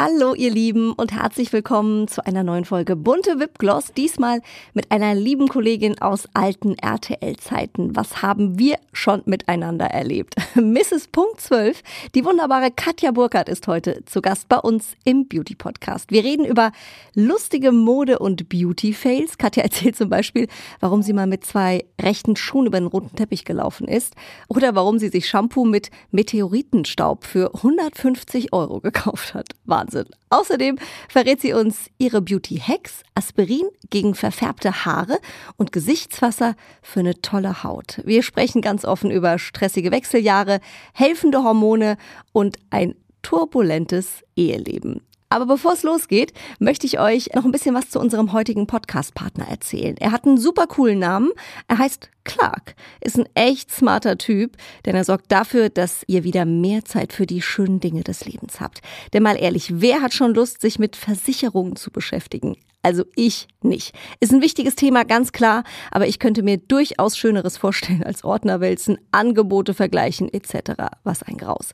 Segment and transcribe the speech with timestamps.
[0.00, 3.92] Hallo ihr Lieben und herzlich willkommen zu einer neuen Folge Bunte Wipgloss.
[3.94, 7.96] Diesmal mit einer lieben Kollegin aus alten RTL-Zeiten.
[7.96, 10.36] Was haben wir schon miteinander erlebt?
[10.54, 11.08] Mrs.
[11.10, 11.82] Punkt 12,
[12.14, 16.12] die wunderbare Katja Burkhardt ist heute zu Gast bei uns im Beauty Podcast.
[16.12, 16.70] Wir reden über
[17.16, 19.36] lustige Mode- und Beauty-Fails.
[19.36, 20.46] Katja erzählt zum Beispiel,
[20.78, 24.14] warum sie mal mit zwei rechten Schuhen über den roten Teppich gelaufen ist
[24.46, 29.48] oder warum sie sich Shampoo mit Meteoritenstaub für 150 Euro gekauft hat.
[29.64, 29.87] Wahnsinn.
[29.88, 30.06] Wahnsinn.
[30.30, 30.78] Außerdem
[31.08, 35.18] verrät sie uns ihre Beauty-Hacks, Aspirin gegen verfärbte Haare
[35.56, 38.00] und Gesichtswasser für eine tolle Haut.
[38.04, 40.60] Wir sprechen ganz offen über stressige Wechseljahre,
[40.92, 41.96] helfende Hormone
[42.32, 45.02] und ein turbulentes Eheleben.
[45.30, 49.46] Aber bevor es losgeht, möchte ich euch noch ein bisschen was zu unserem heutigen Podcast-Partner
[49.48, 49.96] erzählen.
[49.98, 51.30] Er hat einen super coolen Namen.
[51.68, 52.74] Er heißt Clark.
[53.00, 57.26] Ist ein echt smarter Typ, denn er sorgt dafür, dass ihr wieder mehr Zeit für
[57.26, 58.80] die schönen Dinge des Lebens habt.
[59.12, 62.56] Denn mal ehrlich, wer hat schon Lust, sich mit Versicherungen zu beschäftigen?
[62.82, 63.94] Also ich nicht.
[64.20, 68.98] Ist ein wichtiges Thema, ganz klar, aber ich könnte mir durchaus Schöneres vorstellen als Ordnerwälzen,
[69.10, 70.72] Angebote vergleichen etc.
[71.02, 71.72] Was ein Graus.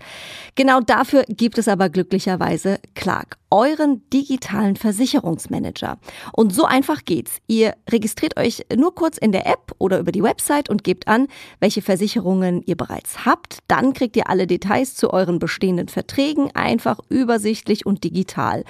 [0.54, 5.98] Genau dafür gibt es aber glücklicherweise Clark, euren digitalen Versicherungsmanager.
[6.32, 7.38] Und so einfach geht's.
[7.46, 11.28] Ihr registriert euch nur kurz in der App oder über die Website und gebt an,
[11.60, 13.58] welche Versicherungen ihr bereits habt.
[13.68, 18.64] Dann kriegt ihr alle Details zu euren bestehenden Verträgen einfach übersichtlich und digital.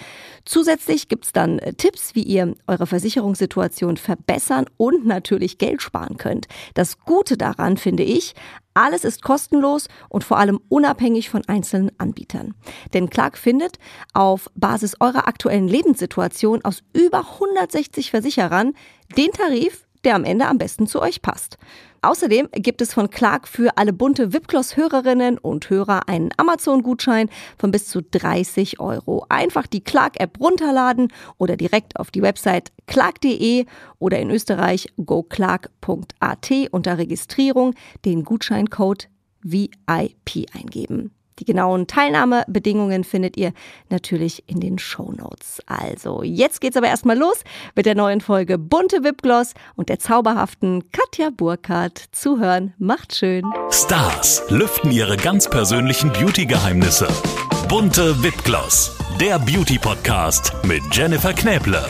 [0.44, 6.46] Zusätzlich gibt's dann Tipps, wie ihr eure Versicherungssituation verbessern und natürlich Geld sparen könnt.
[6.74, 8.34] Das Gute daran finde ich,
[8.74, 12.54] alles ist kostenlos und vor allem unabhängig von einzelnen Anbietern.
[12.92, 13.78] Denn Clark findet
[14.12, 18.74] auf Basis eurer aktuellen Lebenssituation aus über 160 Versicherern
[19.16, 21.56] den Tarif, der am Ende am besten zu euch passt.
[22.04, 27.88] Außerdem gibt es von Clark für alle bunte Wipgloss-Hörerinnen und Hörer einen Amazon-Gutschein von bis
[27.88, 29.24] zu 30 Euro.
[29.30, 33.64] Einfach die Clark-App runterladen oder direkt auf die Website clark.de
[33.98, 39.08] oder in Österreich goclark.at unter Registrierung den Gutscheincode
[39.42, 41.13] VIP eingeben.
[41.38, 43.52] Die genauen Teilnahmebedingungen findet ihr
[43.90, 45.60] natürlich in den Show Notes.
[45.66, 47.42] Also, jetzt geht's aber erstmal los
[47.74, 52.04] mit der neuen Folge Bunte Wipgloss und der zauberhaften Katja Burkhardt.
[52.12, 53.44] Zuhören macht schön.
[53.70, 57.08] Stars lüften ihre ganz persönlichen Beauty-Geheimnisse.
[57.68, 61.82] Bunte Wipgloss, der Beauty-Podcast mit Jennifer Knäble.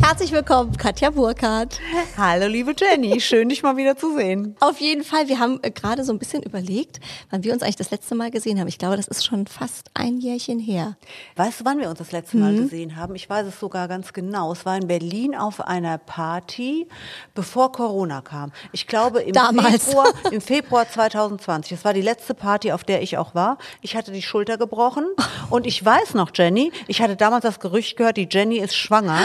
[0.00, 1.80] Herzlich willkommen, Katja Burkhardt.
[2.16, 3.20] Hallo, liebe Jenny.
[3.20, 4.56] Schön, dich mal wieder zu sehen.
[4.60, 5.28] Auf jeden Fall.
[5.28, 8.30] Wir haben äh, gerade so ein bisschen überlegt, wann wir uns eigentlich das letzte Mal
[8.30, 8.68] gesehen haben.
[8.68, 10.96] Ich glaube, das ist schon fast ein Jährchen her.
[11.36, 12.62] Weißt du, wann wir uns das letzte Mal mhm.
[12.62, 13.14] gesehen haben?
[13.14, 14.52] Ich weiß es sogar ganz genau.
[14.52, 16.86] Es war in Berlin auf einer Party,
[17.34, 18.52] bevor Corona kam.
[18.72, 19.86] Ich glaube, im, Damals.
[19.86, 21.76] Februar, im Februar 2020.
[21.76, 23.58] Das war die letzte Party, auf der ich auch war.
[23.80, 25.06] Ich hatte die Schulter gebrochen.
[25.50, 29.18] Und ich weiß noch, Jenny, ich hatte damals das Gerücht gehört, die Jenny ist schwanger.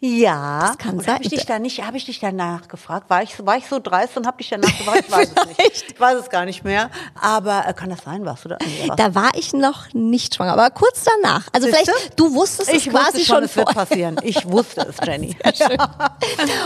[0.00, 0.17] Ja.
[0.24, 1.14] Das kann sein.
[1.14, 3.10] Habe ich dich da nicht, habe ich dich danach gefragt?
[3.10, 5.04] War ich, war ich so dreist und habe dich danach gefragt?
[5.06, 5.84] Ich weiß es nicht.
[5.92, 6.90] Ich weiß es gar nicht mehr.
[7.20, 8.24] Aber äh, kann das sein?
[8.24, 8.58] Warst du da?
[8.60, 11.46] Nee, da war ich noch nicht schwanger, aber kurz danach.
[11.52, 11.84] Also Siehste?
[11.84, 14.16] vielleicht, du wusstest ich es quasi wusste schon, schon es wird passieren.
[14.22, 15.36] Ich wusste es, Jenny.
[15.58, 15.88] Ja.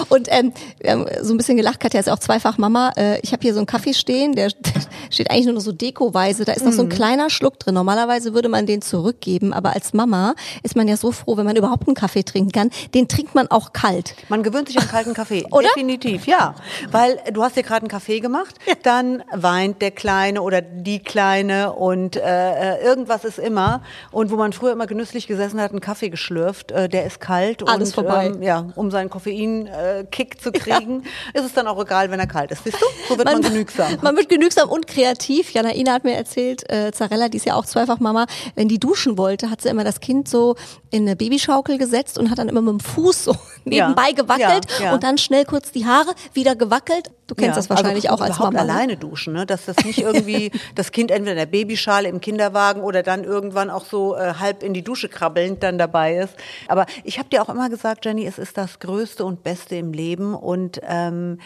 [0.08, 2.92] Und ähm, wir haben so ein bisschen gelacht, Katja ist auch zweifach Mama.
[2.96, 4.50] Äh, ich habe hier so einen Kaffee stehen, der
[5.10, 6.44] steht eigentlich nur noch so dekoweise.
[6.44, 6.92] Da ist noch so ein mhm.
[6.92, 7.74] kleiner Schluck drin.
[7.74, 11.56] Normalerweise würde man den zurückgeben, aber als Mama ist man ja so froh, wenn man
[11.56, 12.70] überhaupt einen Kaffee trinken kann.
[12.94, 14.14] Den trinkt man auch kalt.
[14.28, 15.44] Man gewöhnt sich an kalten Kaffee.
[15.50, 15.68] Oder?
[15.68, 16.54] Definitiv, ja.
[16.90, 21.72] Weil du hast dir gerade einen Kaffee gemacht, dann weint der Kleine oder die Kleine
[21.72, 23.82] und äh, äh, irgendwas ist immer.
[24.10, 27.68] Und wo man früher immer genüsslich gesessen hat, einen Kaffee geschlürft, äh, der ist kalt.
[27.68, 28.26] Alles und, vorbei.
[28.26, 31.02] Ähm, ja, um seinen Koffein-Kick äh, zu kriegen,
[31.34, 31.40] ja.
[31.40, 32.64] ist es dann auch egal, wenn er kalt ist.
[32.64, 32.86] Siehst du?
[33.08, 33.98] So wird man, man genügsam.
[34.02, 35.50] Man wird genügsam und kreativ.
[35.52, 39.18] Janaina hat mir erzählt, äh, Zarella, die ist ja auch zweifach Mama, wenn die duschen
[39.18, 40.56] wollte, hat sie immer das Kind so
[40.90, 43.31] in eine Babyschaukel gesetzt und hat dann immer mit dem Fuß so
[43.64, 44.14] nebenbei ja.
[44.14, 47.10] gewackelt und dann schnell kurz die Haare wieder gewackelt.
[47.34, 48.50] Du kennst das wahrscheinlich also auch als Mama.
[48.50, 48.60] Ne?
[48.60, 49.46] alleine duschen, ne?
[49.46, 53.70] dass das nicht irgendwie das Kind entweder in der Babyschale im Kinderwagen oder dann irgendwann
[53.70, 56.34] auch so äh, halb in die Dusche krabbelnd dann dabei ist.
[56.68, 59.92] Aber ich habe dir auch immer gesagt, Jenny, es ist das Größte und Beste im
[59.92, 61.38] Leben und ähm,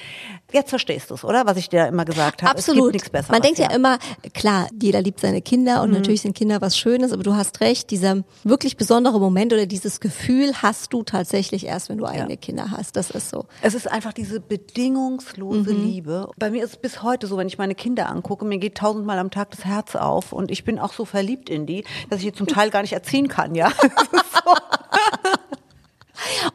[0.52, 1.46] jetzt verstehst du es, oder?
[1.46, 2.50] Was ich dir immer gesagt habe.
[2.50, 2.92] Absolut.
[2.92, 3.30] Nichts Besseres.
[3.30, 3.98] Man denkt ja, immer,
[4.34, 5.96] klar, jeder liebt seine Kinder und mhm.
[5.96, 10.00] natürlich sind Kinder was Schönes, aber du hast recht, dieser wirklich besondere Moment oder dieses
[10.00, 12.36] Gefühl hast du tatsächlich erst, wenn du eigene ja.
[12.36, 12.96] Kinder hast.
[12.96, 13.46] Das ist so.
[13.62, 15.75] Es ist einfach diese bedingungslose mhm.
[15.82, 16.30] Liebe.
[16.38, 19.18] Bei mir ist es bis heute so, wenn ich meine Kinder angucke, mir geht tausendmal
[19.18, 22.26] am Tag das Herz auf und ich bin auch so verliebt in die, dass ich
[22.26, 23.70] die zum Teil gar nicht erziehen kann, ja.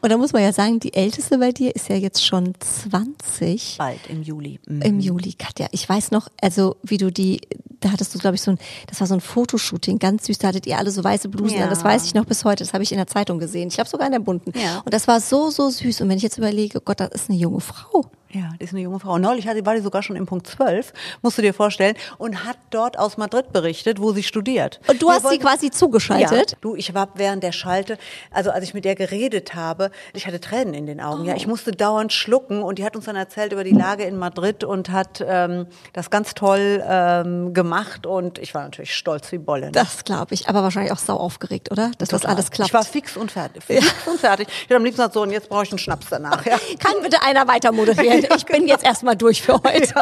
[0.00, 3.76] Und da muss man ja sagen, die älteste bei dir ist ja jetzt schon 20.
[3.78, 4.58] Bald im Juli.
[4.66, 4.82] Mhm.
[4.82, 5.68] Im Juli, Katja.
[5.70, 7.40] Ich weiß noch, also wie du die
[7.82, 10.48] da hattest du, glaube ich, so ein, das war so ein Fotoshooting, ganz süß, da
[10.48, 11.64] hattet ihr alle so weiße Blusen Ja.
[11.64, 13.68] an, das weiß ich noch bis heute, das habe ich in der Zeitung gesehen.
[13.68, 14.52] Ich glaube sogar in der bunten.
[14.58, 14.80] Ja.
[14.84, 16.00] Und das war so, so süß.
[16.00, 18.06] Und wenn ich jetzt überlege, Gott, das ist eine junge Frau.
[18.32, 19.18] Ja, die ist eine junge Frau.
[19.18, 22.98] Neulich war die sogar schon im Punkt 12, musst du dir vorstellen, und hat dort
[22.98, 24.80] aus Madrid berichtet, wo sie studiert.
[24.88, 26.52] Und du Wir hast sie wollten- quasi zugeschaltet?
[26.52, 27.98] Ja, du, ich war während der Schalte,
[28.30, 31.24] also als ich mit der geredet habe, ich hatte Tränen in den Augen.
[31.26, 31.36] Ja, Oh.
[31.36, 34.64] ich musste dauernd schlucken und die hat uns dann erzählt über die Lage in Madrid
[34.64, 39.66] und hat ähm, das ganz toll ähm, gemacht und ich war natürlich stolz wie Bolle.
[39.66, 39.72] ne?
[39.72, 41.90] Das glaube ich, aber wahrscheinlich auch sau aufgeregt, oder?
[41.98, 42.36] Dass das Total.
[42.36, 42.68] alles klappt.
[42.70, 43.62] Ich war fix und fertig.
[43.62, 44.48] Fix und fertig.
[44.48, 46.46] Ich hätte am liebsten gesagt, so, und jetzt brauche ich einen Schnaps danach.
[46.46, 46.56] Ja.
[46.78, 48.21] Kann bitte einer weiter moderieren?
[48.36, 49.94] Ich bin jetzt erstmal durch für heute.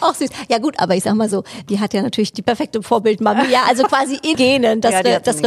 [0.00, 0.28] Auch süß.
[0.48, 3.48] Ja gut, aber ich sag mal so, die hat ja natürlich die perfekte Vorbildmami.
[3.50, 5.40] Ja, also quasi in Genen, das, Ja, das das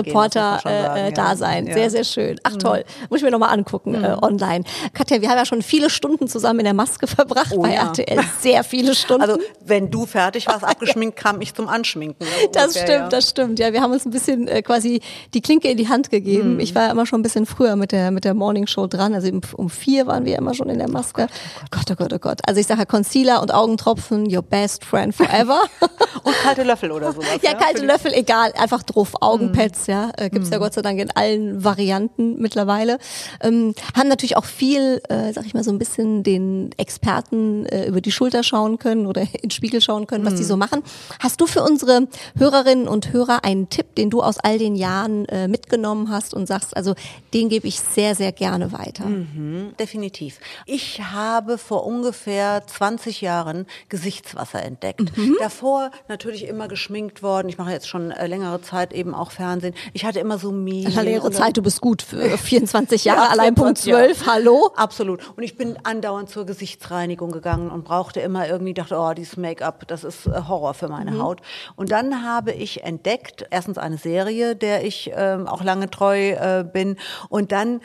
[0.65, 1.11] äh, ja.
[1.11, 1.65] da sein.
[1.67, 1.71] Ja.
[1.71, 1.77] Mhm.
[1.77, 2.39] Sehr, sehr schön.
[2.43, 2.83] Ach toll.
[3.09, 4.63] Muss ich mir nochmal angucken äh, online.
[4.93, 7.73] Katja, wir haben ja schon viele Stunden zusammen in der Maske verbracht Oh bei.
[7.73, 8.19] RTL.
[8.39, 9.21] Sehr viele Stunden.
[9.23, 12.25] Also, wenn du fertig warst, abgeschminkt, kam ich zum Anschminken.
[12.25, 13.59] ne, Das ungefähr, stimmt, das stimmt.
[13.59, 15.01] Ja, wir haben uns ein bisschen äh, quasi
[15.33, 16.11] die Klinke in die Hand Mhm.
[16.11, 16.59] gegeben.
[16.59, 19.13] Ich war ja immer schon ein bisschen früher mit der mit der Morning Show dran.
[19.13, 21.27] Also um, vier waren wir immer schon in der Maske.
[21.27, 22.39] Gott, oh Gott, oh Gott.
[22.45, 25.61] Also ich sage ja Concealer und Augentropfen, your best friend forever.
[26.23, 27.27] Und kalte Löffel oder sowas.
[27.41, 29.13] ja, kalte Für die- Löffel, egal, einfach drauf.
[29.21, 29.93] Augenpads, Mhm.
[29.93, 32.99] ja, äh, gibt's ja Gott sei Dank in allen Varianten mittlerweile.
[33.41, 37.87] Ähm, haben natürlich auch viel, äh, sag ich mal, so ein bisschen den Experten äh,
[37.87, 40.47] über die Schulter schauen können oder in den Spiegel schauen können, was die Mhm.
[40.47, 40.83] so machen.
[41.19, 42.07] Hast du für unsere
[42.37, 46.45] Hörerinnen und Hörer einen Tipp, den du aus all den Jahren äh, mitgenommen hast und
[46.45, 46.93] sagst, also
[47.33, 49.05] den gebe ich sehr, sehr gerne weiter?
[49.05, 49.73] Mhm.
[49.79, 50.39] Definitiv.
[50.67, 55.17] Ich habe vor ungefähr 20 Jahren Gesichtswasser entdeckt.
[55.17, 55.37] Mhm.
[55.39, 57.49] Davor natürlich immer geschminkt worden.
[57.49, 59.73] Ich mache jetzt schon äh, längere Zeit eben auch Fernsehen.
[59.93, 60.93] Ich hatte immer so Minen.
[60.93, 63.95] Längere Zeit, du bist gut für 24 Jahre, Ja, allein Punkt ja.
[63.97, 64.71] 12, hallo?
[64.75, 65.21] Absolut.
[65.35, 69.87] Und ich bin andauernd zur Gesichtsreinigung gegangen und brauchte immer irgendwie, dachte, oh, dieses Make-up,
[69.87, 71.41] das ist äh, Horror für meine Haut.
[71.75, 76.63] Und dann habe ich entdeckt, erstens eine Serie, der ich ähm, auch lange treu äh,
[76.63, 76.97] bin.
[77.29, 77.81] Und dann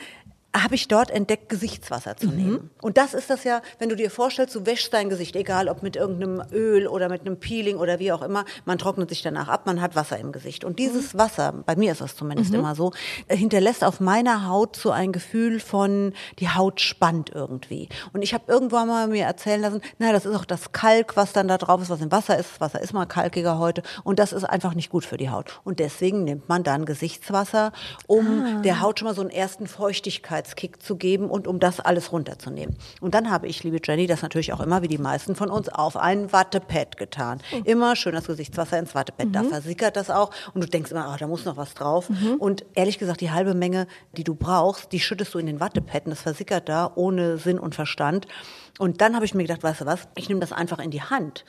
[0.55, 2.71] habe ich dort entdeckt, Gesichtswasser zu nehmen.
[2.81, 5.83] Und das ist das ja, wenn du dir vorstellst, du wäschst dein Gesicht, egal ob
[5.83, 9.47] mit irgendeinem Öl oder mit einem Peeling oder wie auch immer, man trocknet sich danach
[9.49, 10.63] ab, man hat Wasser im Gesicht.
[10.63, 12.91] Und dieses Wasser, bei mir ist das zumindest immer so,
[13.27, 17.89] äh, hinterlässt auf meiner Haut so ein Gefühl von, die Haut spannt irgendwie.
[18.13, 21.33] Und ich habe irgendwann mal mir erzählen lassen, na, das ist auch das Kalk, was
[21.33, 22.51] dann da drauf ist, was im Wasser ist.
[22.53, 23.83] Das Wasser ist mal kalkiger heute.
[24.03, 25.59] Und das ist einfach nicht gut für die Haut.
[25.63, 27.71] Und deswegen nimmt man dann Gesichtswasser,
[28.07, 29.67] um der Haut schon mal so einen ersten
[30.37, 32.75] Feuchtigkeitskick zu geben und um das alles runterzunehmen.
[33.01, 35.69] Und dann habe ich, liebe Jenny, das natürlich auch immer wie die meisten von uns
[35.69, 37.41] auf ein Wattepad getan.
[37.65, 39.27] Immer schön das Gesichtswasser ins Wattepad.
[39.31, 42.09] Da versickert das auch und du denkst immer, ah, da muss noch was drauf.
[42.39, 46.05] Und ehrlich gesagt, die halbe Menge, die du brauchst, die schüttest du in den Wattepad
[46.05, 48.27] und das versickert da ohne Sinn und Verstand.
[48.79, 51.01] Und dann habe ich mir gedacht, weißt du was, ich nehme das einfach in die
[51.01, 51.45] Hand.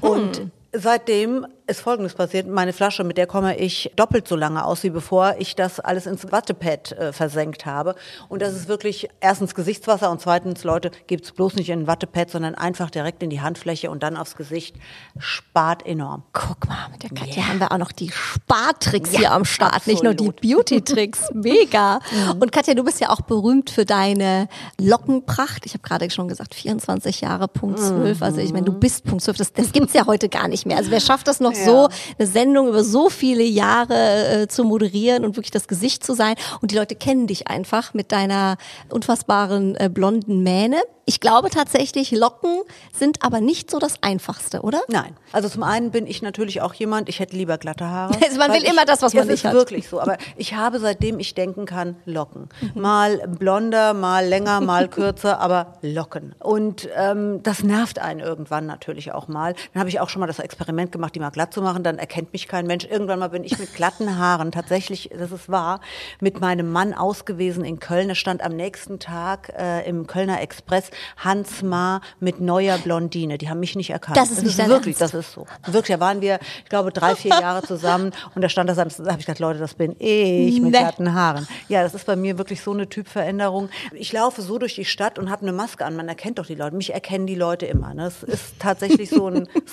[0.00, 2.46] Und seitdem ist Folgendes passiert.
[2.46, 6.06] Meine Flasche, mit der komme ich doppelt so lange aus, wie bevor ich das alles
[6.06, 7.96] ins Wattepad äh, versenkt habe.
[8.28, 12.30] Und das ist wirklich erstens Gesichtswasser und zweitens, Leute, gebt's bloß nicht in ein Wattepad,
[12.30, 14.76] sondern einfach direkt in die Handfläche und dann aufs Gesicht.
[15.18, 16.22] Spart enorm.
[16.32, 17.48] Guck mal, mit der Katja Ja.
[17.48, 20.40] haben wir auch noch die Spartricks Ja, hier am Start, nicht nur die absolut.
[20.42, 21.30] Beauty-Tricks.
[21.34, 21.98] Mega.
[22.38, 24.48] Und Katja, du bist ja auch berühmt für deine
[24.80, 25.66] Lockenpracht.
[25.66, 28.22] Ich habe gerade schon gesagt, 24 Jahre, Punkt 12.
[28.22, 29.38] Also ich meine, du bist Punkt 12.
[29.38, 30.76] Das, das gibt's ja heute gar nicht mehr.
[30.76, 31.64] Also wer schafft das noch Ja.
[31.64, 36.14] so, eine Sendung über so viele Jahre äh, zu moderieren und wirklich das Gesicht zu
[36.14, 36.34] sein?
[36.60, 38.56] Und die Leute kennen dich einfach mit deiner
[38.90, 40.78] unfassbaren äh, blonden Mähne.
[41.08, 42.62] Ich glaube tatsächlich, Locken
[42.92, 44.80] sind aber nicht so das Einfachste, oder?
[44.88, 45.14] Nein.
[45.30, 48.14] Also zum einen bin ich natürlich auch jemand, ich hätte lieber glatte Haare.
[48.24, 49.54] Also man will immer das, was man es nicht ist hat.
[49.54, 50.00] wirklich so.
[50.00, 52.48] Aber ich habe, seitdem ich denken kann, Locken.
[52.74, 52.80] Mhm.
[52.82, 56.34] Mal blonder, mal länger, mal kürzer, aber Locken.
[56.40, 59.54] Und ähm, das nervt einen irgendwann natürlich auch mal.
[59.74, 61.82] Dann habe ich auch schon mal das Experiment gemacht, die mal glatt zu machen.
[61.82, 62.84] Dann erkennt mich kein Mensch.
[62.84, 65.80] Irgendwann mal bin ich mit glatten Haaren, tatsächlich, das ist wahr,
[66.20, 68.10] mit meinem Mann ausgewesen in Köln.
[68.10, 73.38] Es stand am nächsten Tag äh, im Kölner Express Hans Ma mit neuer Blondine.
[73.38, 74.16] Die haben mich nicht erkannt.
[74.16, 75.14] Das ist nicht dein wirklich, Ernst.
[75.14, 75.46] das ist so.
[75.66, 78.82] Wirklich, da waren wir, ich glaube, drei, vier Jahre zusammen und da stand das, da
[78.84, 80.78] habe ich gedacht, Leute, das bin ich mit Nee.
[80.78, 81.46] glatten Haaren.
[81.68, 83.68] Ja, das ist bei mir wirklich so eine Typveränderung.
[83.92, 85.96] Ich laufe so durch die Stadt und habe eine Maske an.
[85.96, 86.76] Man erkennt doch die Leute.
[86.76, 87.94] Mich erkennen die Leute immer.
[87.94, 88.06] Ne?
[88.06, 89.48] Es ist tatsächlich so ein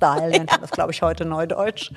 [0.00, 1.90] Signature-Style, nennt man das, glaube ich, heute neudeutsch.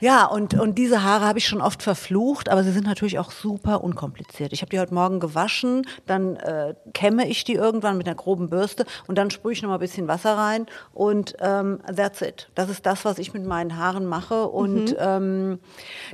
[0.00, 3.32] Ja, und, und diese Haare habe ich schon oft verflucht, aber sie sind natürlich auch
[3.32, 4.52] super unkompliziert.
[4.52, 8.48] Ich habe die heute Morgen gewaschen, dann äh, kämme ich die irgendwann mit einer groben
[8.48, 12.48] Bürste und dann sprühe ich noch mal ein bisschen Wasser rein und ähm, that's it.
[12.54, 15.58] Das ist das, was ich mit meinen Haaren mache und ähm,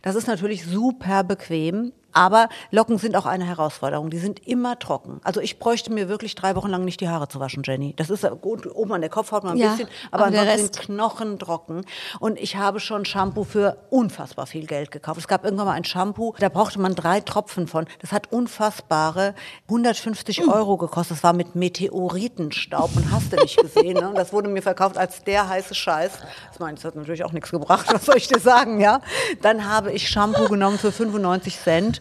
[0.00, 1.92] das ist natürlich super bequem.
[2.14, 4.08] Aber Locken sind auch eine Herausforderung.
[4.10, 5.20] Die sind immer trocken.
[5.24, 7.94] Also ich bräuchte mir wirklich drei Wochen lang nicht die Haare zu waschen, Jenny.
[7.96, 11.38] Das ist gut, oben an der Kopfhaut mal ein Ja, bisschen, aber aber ansonsten Knochen
[11.38, 11.84] trocken.
[12.20, 15.18] Und ich habe schon Shampoo für unfassbar viel Geld gekauft.
[15.18, 17.86] Es gab irgendwann mal ein Shampoo, da brauchte man drei Tropfen von.
[18.00, 19.34] Das hat unfassbare
[19.68, 20.48] 150 Hm.
[20.48, 21.16] Euro gekostet.
[21.18, 23.94] Das war mit Meteoritenstaub und hast du nicht gesehen.
[23.94, 24.08] Ne?
[24.08, 26.12] Und das wurde mir verkauft als der heiße Scheiß.
[26.48, 27.86] Das meine, das hat natürlich auch nichts gebracht.
[27.92, 29.00] Was soll ich dir sagen, ja?
[29.42, 32.00] Dann habe ich Shampoo genommen für 95 Cent.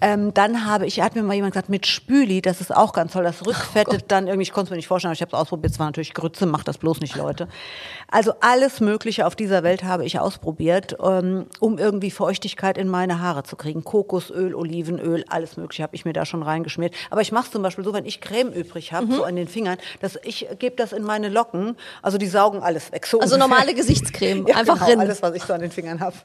[0.00, 3.12] Ähm, dann habe ich, hat mir mal jemand gesagt, mit Spüli, das ist auch ganz
[3.12, 5.38] toll, das rückfettet dann irgendwie, ich konnte es mir nicht vorstellen, aber ich habe es
[5.38, 7.48] ausprobiert, es war natürlich Grütze, macht das bloß nicht, Leute.
[8.10, 13.20] Also alles Mögliche auf dieser Welt habe ich ausprobiert, ähm, um irgendwie Feuchtigkeit in meine
[13.20, 13.84] Haare zu kriegen.
[13.84, 16.94] Kokosöl, Olivenöl, alles Mögliche habe ich mir da schon reingeschmiert.
[17.10, 19.48] Aber ich mache es zum Beispiel so, wenn ich Creme übrig habe, so an den
[19.48, 23.06] Fingern, dass ich gebe das in meine Locken, also die saugen alles weg.
[23.06, 23.48] So Also ungefähr.
[23.56, 25.00] normale Gesichtscreme, Ja, einfach genau, rein.
[25.00, 26.16] alles, was ich so an den Fingern habe.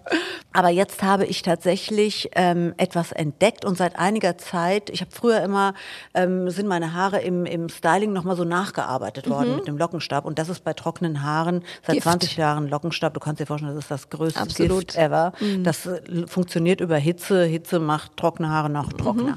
[0.53, 5.41] Aber jetzt habe ich tatsächlich ähm, etwas entdeckt und seit einiger Zeit, ich habe früher
[5.41, 5.73] immer,
[6.13, 10.39] ähm, sind meine Haare im, im Styling nochmal so nachgearbeitet worden mit dem Lockenstab und
[10.39, 11.99] das ist bei trockenen Haaren seit Mhm.
[11.99, 12.03] Gift.
[12.07, 14.71] 20 Jahren Lockenstab, du kannst dir vorstellen, das ist das größte Absolut.
[14.71, 14.79] Mhm.
[14.87, 15.33] Gift ever.
[15.63, 19.35] Das äh, funktioniert über Hitze, Hitze macht trockene Haare noch Mhm.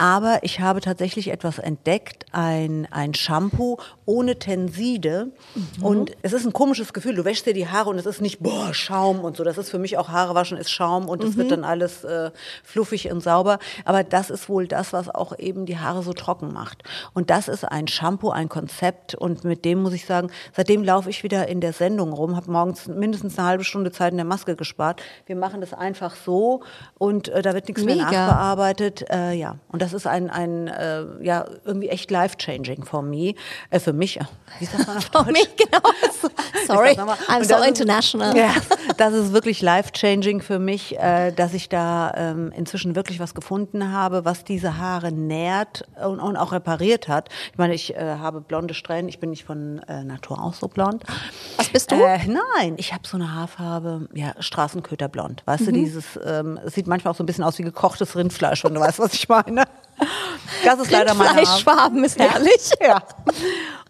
[0.00, 3.76] Aber ich habe tatsächlich etwas entdeckt, ein, ein Shampoo
[4.06, 5.84] ohne Tenside Mhm.
[5.84, 8.40] und es ist ein komisches Gefühl, du wäschst dir die Haare und es ist nicht,
[8.40, 11.34] boah, Schaum und so, das ist für mich auch Haare waschen ist Schaum und es
[11.34, 11.38] Mhm.
[11.38, 12.30] wird dann alles äh,
[12.64, 16.52] fluffig und sauber, aber das ist wohl das, was auch eben die Haare so trocken
[16.52, 16.82] macht.
[17.12, 21.10] Und das ist ein Shampoo, ein Konzept und mit dem muss ich sagen, seitdem laufe
[21.10, 24.24] ich wieder in der Sendung rum, habe morgens mindestens eine halbe Stunde Zeit in der
[24.26, 25.02] Maske gespart.
[25.26, 26.62] Wir machen das einfach so
[26.96, 29.04] und äh, da wird nichts mehr nachbearbeitet.
[29.10, 33.34] Äh, ja, und das ist ein, ein äh, ja, irgendwie echt life-changing for me,
[33.70, 34.18] äh, für mich.
[34.58, 35.80] Wie sagt man auf For me, genau.
[36.66, 36.90] Sorry.
[36.90, 38.36] I'm so das ist- international.
[38.36, 38.50] Ja,
[38.96, 43.92] das ist wirklich life-changing für mich, äh, dass ich da ähm, inzwischen wirklich was gefunden
[43.92, 47.28] habe, was diese Haare nährt und, und auch repariert hat.
[47.52, 50.68] Ich meine, ich äh, habe blonde Strähnen, ich bin nicht von äh, Natur aus so
[50.68, 51.04] blond.
[51.56, 51.96] Was bist du?
[51.96, 55.42] Äh, nein, ich habe so eine Haarfarbe, ja, Straßenköterblond.
[55.46, 55.66] Weißt Mhm.
[55.66, 58.74] du, dieses, ähm, es sieht manchmal auch so ein bisschen aus wie gekochtes Rindfleisch, wenn
[58.74, 59.64] du weißt, was ich meine.
[60.64, 61.30] Das ist leider meine.
[61.30, 62.70] Fleischfarben ist herrlich.
[62.80, 63.02] Ja.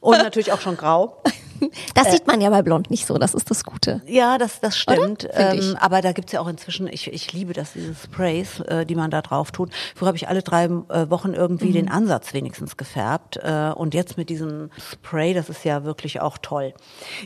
[0.01, 1.23] Und natürlich auch schon grau.
[1.95, 4.01] Das sieht man ja bei Blond nicht so, das ist das Gute.
[4.07, 5.29] Ja, das, das stimmt.
[5.33, 8.95] Ähm, aber da gibt's ja auch inzwischen, ich, ich liebe das, diese Sprays, äh, die
[8.95, 9.71] man da drauf tut.
[9.95, 11.73] Früher habe ich alle drei äh, Wochen irgendwie Mhm.
[11.75, 13.37] den Ansatz wenigstens gefärbt.
[13.43, 16.73] Äh, und jetzt mit diesem Spray, das ist ja wirklich auch toll.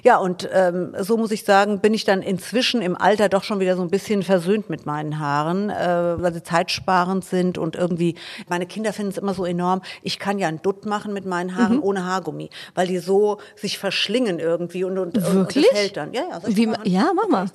[0.03, 3.61] Ja, und ähm, so muss ich sagen, bin ich dann inzwischen im Alter doch schon
[3.61, 8.17] wieder so ein bisschen versöhnt mit meinen Haaren, äh, weil sie zeitsparend sind und irgendwie,
[8.49, 9.83] meine Kinder finden es immer so enorm.
[10.03, 13.79] Ich kann ja einen Dutt machen mit meinen Haaren ohne Haargummi, weil die so sich
[13.79, 15.66] verschlingen irgendwie und, und, und Wirklich?
[15.71, 16.12] das hält dann.
[16.12, 17.47] Ja, ja, Wie mal ja, mach mal.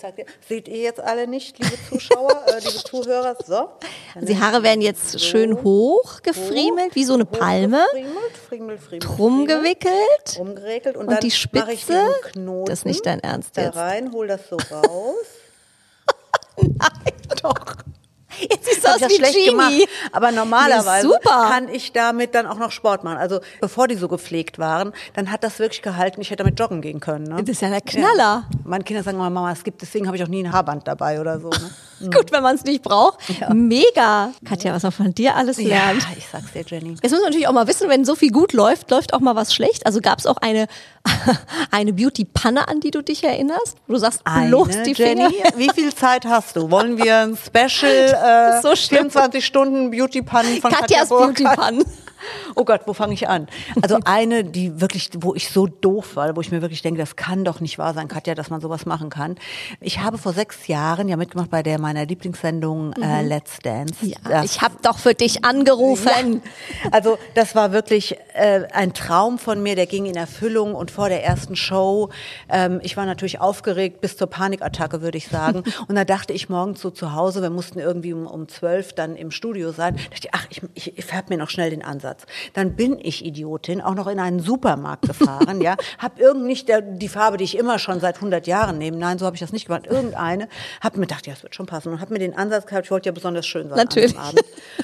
[0.47, 3.35] Seht ihr jetzt alle nicht, liebe Zuschauer, äh, liebe Zuhörer?
[3.45, 3.69] So.
[4.15, 8.79] Dann Die Haare werden jetzt so schön hoch gefriemelt, wie so eine Palme, Gefriemelt, friemelt,
[8.81, 10.38] friemelt, drum gewickelt.
[10.38, 12.01] rumgeregelt und, Und dann die Spitze?
[12.65, 13.75] Das ist nicht dein Ernst da jetzt.
[13.75, 15.15] rein, hol das so raus.
[17.41, 17.53] Doch.
[18.51, 19.50] Jetzt siehst du Hab aus wie schlecht Genie.
[19.50, 19.74] gemacht.
[20.12, 23.17] Aber normalerweise kann ich damit dann auch noch Sport machen.
[23.17, 26.22] Also bevor die so gepflegt waren, dann hat das wirklich gehalten.
[26.22, 27.25] Ich hätte damit joggen gehen können.
[27.25, 27.38] Ne?
[27.41, 28.17] Das ist ja der Knaller.
[28.17, 28.43] Ja.
[28.63, 31.19] Meine Kinder sagen immer, Mama, es gibt, deswegen habe ich auch nie ein Haarband dabei
[31.19, 31.50] oder so.
[31.50, 31.69] Ne?
[32.13, 33.19] Gut, wenn man es nicht braucht.
[33.53, 34.31] Mega.
[34.46, 36.01] Katja, was man von dir alles lernt.
[36.01, 36.91] Ja, ich sag's dir, Jenny.
[36.91, 39.36] Jetzt muss man natürlich auch mal wissen, wenn so viel gut läuft, läuft auch mal
[39.36, 39.86] was schlecht.
[39.86, 40.67] Also gab es auch eine,
[41.72, 43.77] eine Beauty-Panne, an die du dich erinnerst?
[43.88, 45.50] Wo du sagst, bloß Eine, die Jenny, Finger.
[45.58, 46.72] wie viel Zeit hast du?
[46.72, 49.09] Wollen wir ein Special äh, So schlimm.
[49.12, 51.75] 24 Stunden Beauty-Pannen von Katja Katjas Burkhardt?
[52.55, 53.48] Oh Gott, wo fange ich an?
[53.81, 57.15] Also eine, die wirklich, wo ich so doof war, wo ich mir wirklich denke, das
[57.15, 59.36] kann doch nicht wahr sein, Katja, dass man sowas machen kann.
[59.79, 63.93] Ich habe vor sechs Jahren ja mitgemacht bei der meiner Lieblingssendung äh, Let's Dance.
[64.05, 66.41] Ja, Das- ich habe doch für dich angerufen.
[66.91, 71.09] also das war wirklich äh, ein Traum von mir, der ging in Erfüllung und vor
[71.09, 72.09] der ersten Show,
[72.50, 75.63] ähm, ich war natürlich aufgeregt bis zur Panikattacke, würde ich sagen.
[75.88, 79.15] und da dachte ich morgens so zu Hause, wir mussten irgendwie um, um 12 dann
[79.15, 82.18] im Studio sein, dachte ich, ach, ich, ich, ich färbe mir noch schnell den Ansatz.
[82.53, 86.81] Dann bin ich Idiotin, auch noch in einen Supermarkt gefahren, ja, hab irgend nicht der,
[86.81, 89.51] die Farbe, die ich immer schon seit 100 Jahren nehme, nein, so habe ich das
[89.51, 90.47] nicht gemacht, irgendeine,
[90.81, 92.91] hab mir gedacht, ja, es wird schon passen und hab mir den Ansatz gehabt, ich
[92.91, 94.17] wollte ja besonders schön sein Natürlich.
[94.17, 94.41] Abend.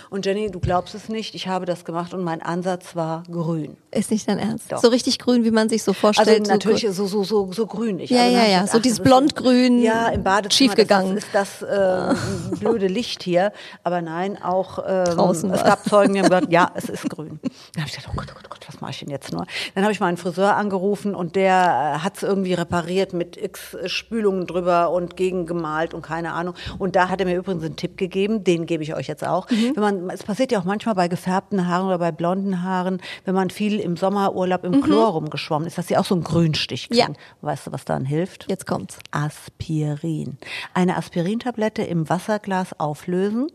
[0.10, 3.78] Und Jenny, du glaubst es nicht, ich habe das gemacht und mein Ansatz war grün.
[3.92, 4.72] Ist nicht dein Ernst.
[4.72, 4.80] Doch.
[4.82, 6.48] So richtig grün, wie man sich so Also vorstellt.
[6.48, 8.10] natürlich so so, so, so, so grünlich.
[8.10, 10.52] Ja, also ja, ich ja, gedacht, so dieses das blondgrün, Ja, im Badezimmer.
[10.70, 11.16] schiefgegangen.
[11.16, 12.16] Das ist, ist das
[12.54, 13.52] äh, blöde Licht hier.
[13.84, 17.25] Aber nein, auch ähm, Draußen es gab Zeugen, die haben gesagt, ja, es ist grün.
[17.74, 19.32] Da habe ich gedacht, oh Gott, oh Gott, oh Gott, was mache ich denn jetzt
[19.32, 19.46] nur?
[19.74, 24.48] Dann habe ich meinen Friseur angerufen und der hat es irgendwie repariert mit x Spülungen
[24.48, 26.56] drüber und gegengemalt und keine Ahnung.
[26.78, 29.50] Und da hat er mir übrigens einen Tipp gegeben, den gebe ich euch jetzt auch.
[29.50, 29.72] Mhm.
[29.76, 33.36] Wenn man, es passiert ja auch manchmal bei gefärbten Haaren oder bei blonden Haaren, wenn
[33.36, 37.12] man viel im Sommerurlaub im Chlor rumgeschwommen ist, dass sie auch so einen Grünstich kriegen.
[37.12, 37.16] Mhm.
[37.16, 37.20] Ja.
[37.42, 38.46] Weißt du, was dann hilft?
[38.50, 39.00] Jetzt kommt's.
[39.12, 40.38] Aspirin.
[40.74, 43.48] Eine Aspirintablette im Wasserglas auflösen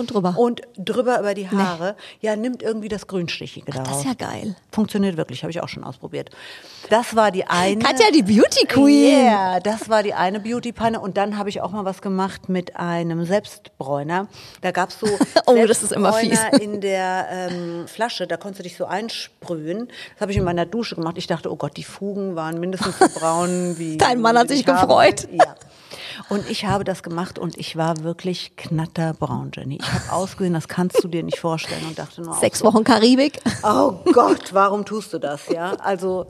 [0.00, 0.34] Und drüber.
[0.36, 1.94] und drüber über die Haare.
[2.20, 4.00] Ja, nimmt irgendwie das Grünstichige das darauf.
[4.00, 4.56] ist ja geil.
[4.72, 6.30] Funktioniert wirklich, habe ich auch schon ausprobiert.
[6.88, 7.84] Das war die eine.
[7.84, 9.26] Katja, die Beauty Queen.
[9.26, 10.98] Ja, das war die eine Beauty-Panne.
[11.00, 14.28] Und dann habe ich auch mal was gemacht mit einem Selbstbräuner.
[14.62, 15.06] Da gab's so
[15.46, 16.40] Oh, das ist immer fies.
[16.60, 18.26] In der ähm, Flasche.
[18.26, 19.88] Da konntest du dich so einsprühen.
[20.14, 21.18] Das habe ich in meiner Dusche gemacht.
[21.18, 23.96] Ich dachte, oh Gott, die Fugen waren mindestens so braun wie.
[23.98, 25.28] Dein Mann hat sich gefreut.
[25.30, 25.56] Ja.
[26.28, 29.78] Und ich habe das gemacht und ich war wirklich knatterbraun, Jenny.
[29.80, 32.84] Ich habe ausgesehen, das kannst du dir nicht vorstellen und dachte nur, Sechs so, Wochen
[32.84, 33.40] Karibik.
[33.62, 35.72] Oh Gott, warum tust du das, ja?
[35.80, 36.26] Also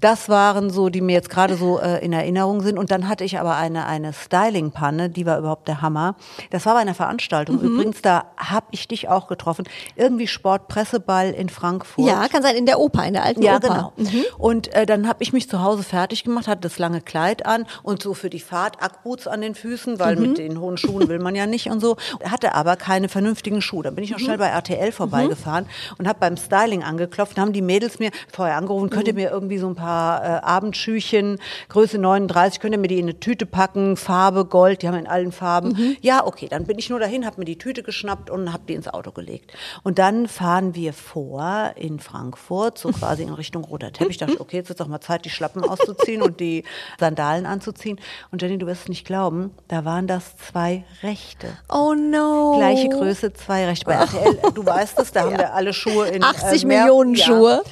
[0.00, 2.78] das waren so, die mir jetzt gerade so äh, in Erinnerung sind.
[2.78, 6.16] Und dann hatte ich aber eine, eine Styling-Panne, die war überhaupt der Hammer.
[6.50, 7.56] Das war bei einer Veranstaltung.
[7.56, 7.62] Mhm.
[7.62, 9.64] Übrigens, da habe ich dich auch getroffen.
[9.96, 12.06] Irgendwie Sportpresseball in Frankfurt.
[12.06, 13.92] Ja, kann sein in der Oper, in der alten Ja, Oper.
[13.96, 14.22] genau.
[14.38, 17.66] Und äh, dann habe ich mich zu Hause fertig gemacht, hatte das lange Kleid an
[17.82, 21.18] und so für die Fahrt Ackboots an den Füßen, weil mit den hohen Schuhen will
[21.18, 21.96] man ja nicht und so.
[22.24, 23.82] Hatte aber keine vernünftigen Schuhe.
[23.82, 25.66] Dann bin ich noch schnell bei RTL vorbeigefahren
[25.98, 27.36] und habe beim Styling angeklopft.
[27.36, 30.26] Dann haben die Mädels mir vorher angerufen, könnt ihr mir irgendwie so ein paar äh,
[30.42, 34.96] Abendschüchen, Größe 39, könnt ihr mir die in eine Tüte packen, Farbe, Gold, die haben
[34.96, 35.96] in allen Farben.
[36.00, 38.74] Ja, okay, dann bin ich nur dahin, habe mir die Tüte geschnappt und habe die
[38.74, 39.52] ins Auto gelegt.
[39.82, 44.14] Und dann fahren wir vor in Frankfurt, so quasi in Richtung roter Teppich.
[44.14, 46.64] Ich dachte, okay, jetzt ist doch mal Zeit, die Schlappen auszuziehen und die
[47.00, 47.98] Sandalen anzuziehen.
[48.30, 51.48] Und Jenny, du wirst es nicht glauben, da waren das zwei Rechte.
[51.68, 52.58] Oh no.
[52.88, 53.86] Gleiche Größe, zwei Rechte.
[53.86, 57.16] Bei RTL, du weißt es, da haben wir alle Schuhe in 80 äh, mehr- Millionen.
[57.16, 57.62] Schuhe.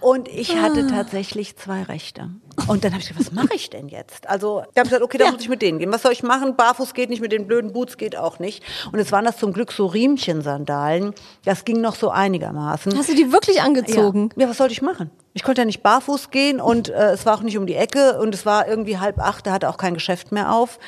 [0.00, 2.28] Und ich hatte tatsächlich zwei Rechte.
[2.66, 4.28] Und dann habe ich gedacht, was mache ich denn jetzt?
[4.28, 5.92] Also, da habe ich gesagt, okay, da muss ich mit denen gehen.
[5.92, 6.56] Was soll ich machen?
[6.56, 8.62] Barfuß geht nicht, mit den blöden Boots geht auch nicht.
[8.92, 11.14] Und es waren das zum Glück so Riemchensandalen.
[11.44, 12.96] Das ging noch so einigermaßen.
[12.96, 14.30] Hast du die wirklich angezogen?
[14.36, 14.42] Ja.
[14.42, 15.10] ja, was sollte ich machen?
[15.34, 18.18] Ich konnte ja nicht barfuß gehen und äh, es war auch nicht um die Ecke
[18.18, 20.78] und es war irgendwie halb acht, da hatte auch kein Geschäft mehr auf.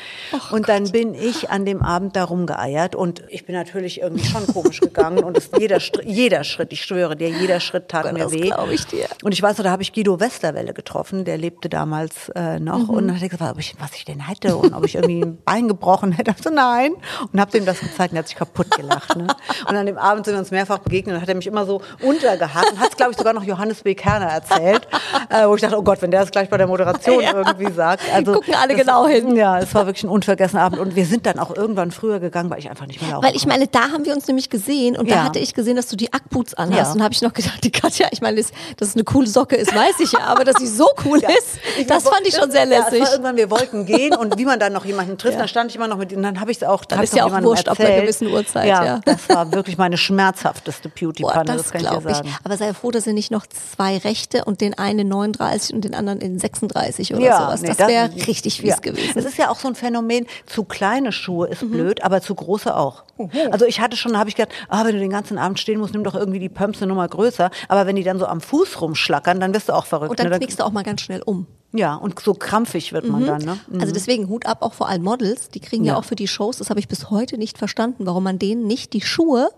[0.50, 4.46] und dann bin ich an dem Abend da rumgeeiert und ich bin natürlich irgendwie schon
[4.46, 8.32] komisch gegangen und es, jeder, jeder Schritt, ich schwöre dir, jeder Schritt tat mir das
[8.32, 8.50] weh.
[8.50, 9.06] glaub ich dir.
[9.22, 12.78] Und ich weiß noch, da habe ich Guido Westerwelle getroffen, der lebte damals äh, noch
[12.78, 12.90] Mhm.
[12.90, 15.22] und dann hat er gesagt, ob ich, was ich denn hätte und ob ich irgendwie
[15.22, 16.32] ein Bein gebrochen hätte.
[16.36, 16.92] Ich so, nein.
[17.32, 19.16] Und habe dem das gezeigt und er hat sich kaputt gelacht.
[19.16, 19.26] Ne?
[19.68, 21.80] Und an dem Abend sind wir uns mehrfach begegnet und hat er mich immer so
[22.02, 23.94] untergehakt und hat es, glaube ich, sogar noch Johannes B.
[23.94, 24.86] Kerner erzählt,
[25.30, 27.32] äh, wo ich dachte, oh Gott, wenn der das gleich bei der Moderation Ja.
[27.34, 28.02] irgendwie sagt.
[28.12, 29.36] Also, Gucken alle das- genau hin.
[29.36, 32.50] Ja, es war wirklich ein unvergessener Abend und wir sind dann auch irgendwann früher gegangen,
[32.50, 34.96] weil ich einfach nicht mehr laufen Weil ich meine, da haben wir uns nämlich gesehen
[34.96, 35.24] und da Ja.
[35.24, 36.88] hatte ich gesehen, dass du die Ackboots anhast.
[36.90, 36.92] Ja.
[36.92, 39.56] Und habe ich noch gedacht, die Katja, ich meine, dass dass es eine coole Socke
[39.56, 41.43] ist, weiß ich ja, aber dass sie so cool ist,
[41.78, 43.00] Ich- das fand ich schon sehr Ja, lässig.
[43.02, 45.76] war irgendwann, wir wollten gehen und wie man dann noch jemanden trifft, dann stand ich
[45.76, 47.78] immer noch mit ihm, dann habe ich es auch, Dann ist ja auch wurscht, ab
[47.78, 48.02] einer erzählt.
[48.04, 49.00] gewissen Uhrzeit, Ja, ja.
[49.04, 52.16] das war wirklich meine schmerzhafteste Beauty-Panne, das, das kann ich dir glaube ich.
[52.16, 52.34] sagen.
[52.44, 55.84] Aber sei froh, dass ihr nicht noch zwei Rechte und den einen in 39 und
[55.84, 57.62] den anderen in 36 oder sowas.
[57.62, 58.76] nee, das wäre richtig fies ja.
[58.76, 59.18] gewesen.
[59.18, 61.52] Es ist ja auch so ein Phänomen, zu kleine Schuhe Mhm.
[61.52, 63.02] ist blöd, aber zu große auch.
[63.50, 65.78] Also ich hatte schon, da habe ich gedacht, ah, wenn du den ganzen Abend stehen
[65.78, 67.50] musst, nimm doch irgendwie die Pumps eine Nummer größer.
[67.68, 70.10] Aber wenn die dann so am Fuß rumschlackern, dann wirst du auch verrückt.
[70.10, 70.38] Und dann ne?
[70.38, 71.46] knickst du auch mal ganz schnell um.
[71.76, 73.42] Ja, und so krampfig wird man dann.
[73.42, 73.58] Ne?
[73.80, 75.48] Also deswegen Hut ab auch vor allen Models.
[75.48, 75.98] Die kriegen ja, Ja.
[75.98, 78.92] auch für die Shows, das habe ich bis heute nicht verstanden, warum man denen nicht
[78.92, 79.50] die Schuhe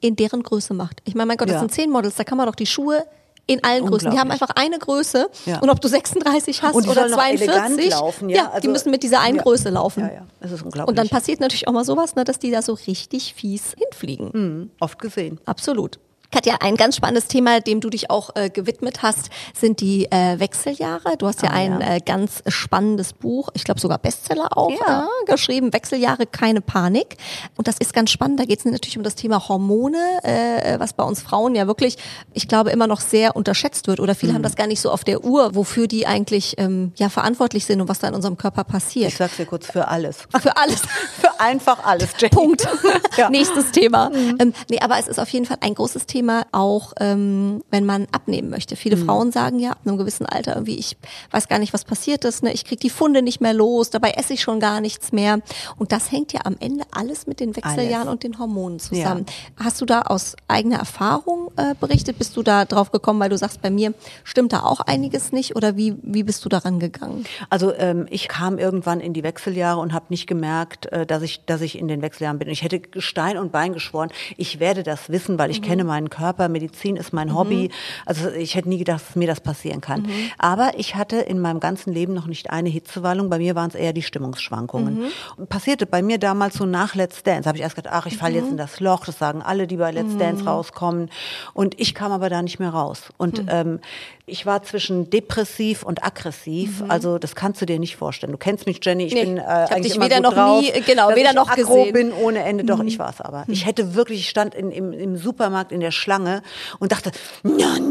[0.00, 1.02] in deren Größe macht.
[1.04, 1.60] Ich meine, mein Gott, das Ja.
[1.60, 3.04] sind zehn Models, da kann man doch die Schuhe
[3.48, 4.10] in allen Größen.
[4.12, 5.28] Die haben einfach eine Größe.
[5.46, 5.58] Ja.
[5.58, 8.36] Und ob du 36 hast die oder sollen noch 42, elegant laufen, ja?
[8.36, 9.38] ja, die Also- müssen mit dieser einen.
[9.38, 10.00] Größe laufen.
[10.00, 10.88] Ja, ja, das ist unglaublich.
[10.88, 14.32] Und dann passiert natürlich auch mal sowas, ne, dass die da so richtig fies hinfliegen.
[14.32, 15.40] Hm, oft gesehen.
[15.46, 15.98] Absolut.
[16.30, 20.38] Katja, ein ganz spannendes Thema, dem du dich auch äh, gewidmet hast, sind die äh,
[20.38, 21.16] Wechseljahre.
[21.16, 21.94] Du hast ja Ah, ein ja.
[21.96, 25.04] Äh, ganz spannendes Buch, ich glaube sogar Bestseller auch, Ja.
[25.04, 27.16] äh, geschrieben, Wechseljahre, keine Panik.
[27.56, 30.92] Und das ist ganz spannend, da geht es natürlich um das Thema Hormone, äh, was
[30.92, 31.96] bei uns Frauen ja wirklich,
[32.34, 33.98] ich glaube, immer noch sehr unterschätzt wird.
[33.98, 34.16] Oder Mhm.
[34.18, 37.64] viele haben das gar nicht so auf der Uhr, wofür die eigentlich ähm, ja verantwortlich
[37.64, 39.08] sind und was da in unserem Körper passiert.
[39.08, 40.18] Ich sag's dir kurz für alles.
[40.42, 40.82] Für alles.
[41.20, 42.34] Für einfach alles, Jenny.
[42.34, 42.68] Punkt.
[43.16, 43.28] Ja.
[43.30, 44.12] Nächstes Thema.
[44.38, 46.17] Ähm, nee, aber es ist auf jeden Fall ein großes Thema,
[46.52, 48.76] auch ähm, wenn man abnehmen möchte.
[48.76, 50.96] Viele Frauen sagen ja ab einem gewissen Alter irgendwie, ich
[51.30, 52.52] weiß gar nicht, was passiert ist, ne?
[52.52, 55.40] ich krieg die Funde nicht mehr los, dabei esse ich schon gar nichts mehr.
[55.76, 58.12] Und das hängt ja am Ende alles mit den Wechseljahren Alles.
[58.12, 59.26] und den Hormonen zusammen.
[59.56, 62.18] Hast du da aus eigener Erfahrung äh, berichtet?
[62.18, 65.56] Bist du da drauf gekommen, weil du sagst, bei mir stimmt da auch einiges nicht?
[65.56, 67.24] Oder wie, wie bist du daran gegangen?
[67.50, 71.44] Also ähm, ich kam irgendwann in die Wechseljahre und habe nicht gemerkt, äh, dass ich,
[71.44, 72.48] dass ich in den Wechseljahren bin.
[72.48, 76.10] Ich hätte Stein und Bein geschworen, ich werde das wissen, weil ich kenne meinen meinen
[76.10, 76.48] Körper.
[76.48, 77.70] Medizin ist mein Hobby.
[78.06, 80.08] Also ich hätte nie gedacht, dass mir das passieren kann.
[80.38, 83.30] Aber ich hatte in meinem ganzen Leben noch nicht eine Hitzewallung.
[83.30, 85.10] Bei mir waren es eher die Stimmungsschwankungen.
[85.36, 87.48] Und passierte bei mir damals so nach Let's Dance.
[87.48, 89.04] Habe ich erst gedacht, ach, ich falle jetzt in das Loch.
[89.04, 91.10] Das sagen alle, die bei Let's Dance rauskommen.
[91.54, 93.10] Und ich kam aber da nicht mehr raus.
[93.16, 93.80] Und ähm,
[94.28, 96.82] ich war zwischen depressiv und aggressiv.
[96.88, 98.32] Also das kannst du dir nicht vorstellen.
[98.32, 99.04] Du kennst mich, Jenny.
[99.06, 101.48] Ich Nee, bin äh, ich eigentlich dich weder noch drauf, nie- genau, weder ich noch
[101.50, 101.92] aggro gesehen.
[101.92, 102.64] bin ohne Ende.
[102.64, 103.44] Doch, ich war es aber.
[103.48, 106.42] Ich hätte wirklich, ich stand in, im, im Supermarkt in der Schlange
[106.78, 107.10] und dachte,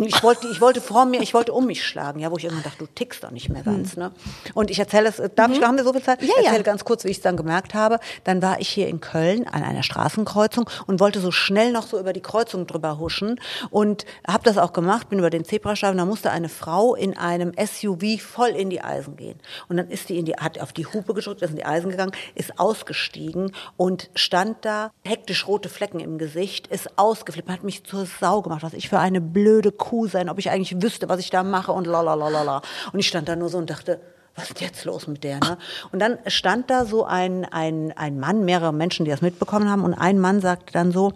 [0.06, 2.19] ich wollte, ich wollte vor mir, ich wollte um mich schlagen.
[2.19, 3.97] Ja, wo ich irgendwann dachte, du tickst doch nicht mehr ganz.
[3.97, 4.12] Ne?
[4.54, 6.21] Und ich erzähle es, darf ich, haben wir so viel Zeit?
[6.21, 6.43] Ja, ich ja.
[6.45, 8.00] erzähle ganz kurz, wie ich es dann gemerkt habe.
[8.23, 12.00] Dann war ich hier in Köln an einer Straßenkreuzung und wollte so schnell noch so
[12.00, 16.06] über die Kreuzung drüber huschen und habe das auch gemacht, bin über den Zebrastreifen, da
[16.06, 19.39] musste eine Frau in einem SUV voll in die Eisen gehen.
[19.67, 21.89] Und dann ist die in die, hat auf die Hupe gedrückt, ist in die Eisen
[21.89, 27.83] gegangen, ist ausgestiegen und stand da, hektisch rote Flecken im Gesicht, ist ausgeflippt, hat mich
[27.83, 31.19] zur Sau gemacht, was ich für eine blöde Kuh sein, ob ich eigentlich wüsste, was
[31.19, 32.61] ich da mache und lalalala.
[32.91, 33.99] Und ich stand da nur so und dachte,
[34.37, 35.39] was ist jetzt los mit der?
[35.39, 35.57] Ne?
[35.91, 39.83] Und dann stand da so ein, ein, ein Mann, mehrere Menschen, die das mitbekommen haben,
[39.83, 41.13] und ein Mann sagte dann so,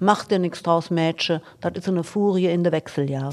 [0.00, 3.30] mach dir nichts draus, Mädchen, das ist so eine Furie in der Wechseljahre.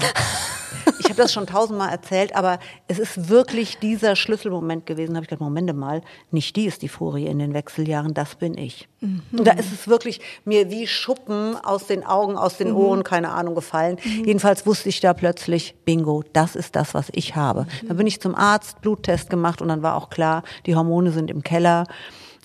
[0.98, 5.12] Ich habe das schon tausendmal erzählt, aber es ist wirklich dieser Schlüsselmoment gewesen.
[5.12, 8.36] Da habe ich gedacht, Moment mal, nicht die ist die Furie in den Wechseljahren, das
[8.36, 8.88] bin ich.
[9.00, 13.30] Und da ist es wirklich mir wie Schuppen aus den Augen, aus den Ohren, keine
[13.30, 13.98] Ahnung, gefallen.
[14.24, 17.66] Jedenfalls wusste ich da plötzlich, bingo, das ist das, was ich habe.
[17.86, 21.30] Dann bin ich zum Arzt, Bluttest gemacht und dann war auch klar, die Hormone sind
[21.30, 21.86] im Keller.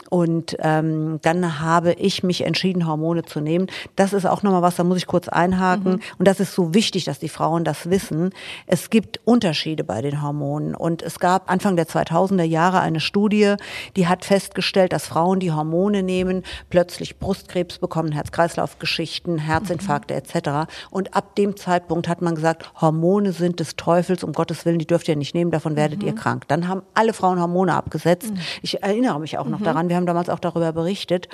[0.09, 3.67] Und ähm, dann habe ich mich entschieden, Hormone zu nehmen.
[3.95, 6.01] Das ist auch nochmal was, da muss ich kurz einhaken.
[6.17, 8.31] Und das ist so wichtig, dass die Frauen das wissen.
[8.65, 10.73] Es gibt Unterschiede bei den Hormonen.
[10.73, 13.55] Und es gab Anfang der 2000er Jahre eine Studie,
[13.95, 20.71] die hat festgestellt, dass Frauen, die Hormone nehmen, plötzlich Brustkrebs bekommen, Herz-Kreislauf-Geschichten, Herzinfarkte etc.
[20.89, 24.87] Und ab dem Zeitpunkt hat man gesagt, Hormone sind des Teufels, um Gottes Willen, die
[24.87, 26.47] dürft ihr nicht nehmen, davon werdet ihr krank.
[26.47, 28.33] Dann haben alle Frauen Hormone abgesetzt.
[28.61, 31.29] Ich erinnere mich auch noch daran, wir haben damals auch darüber berichtet.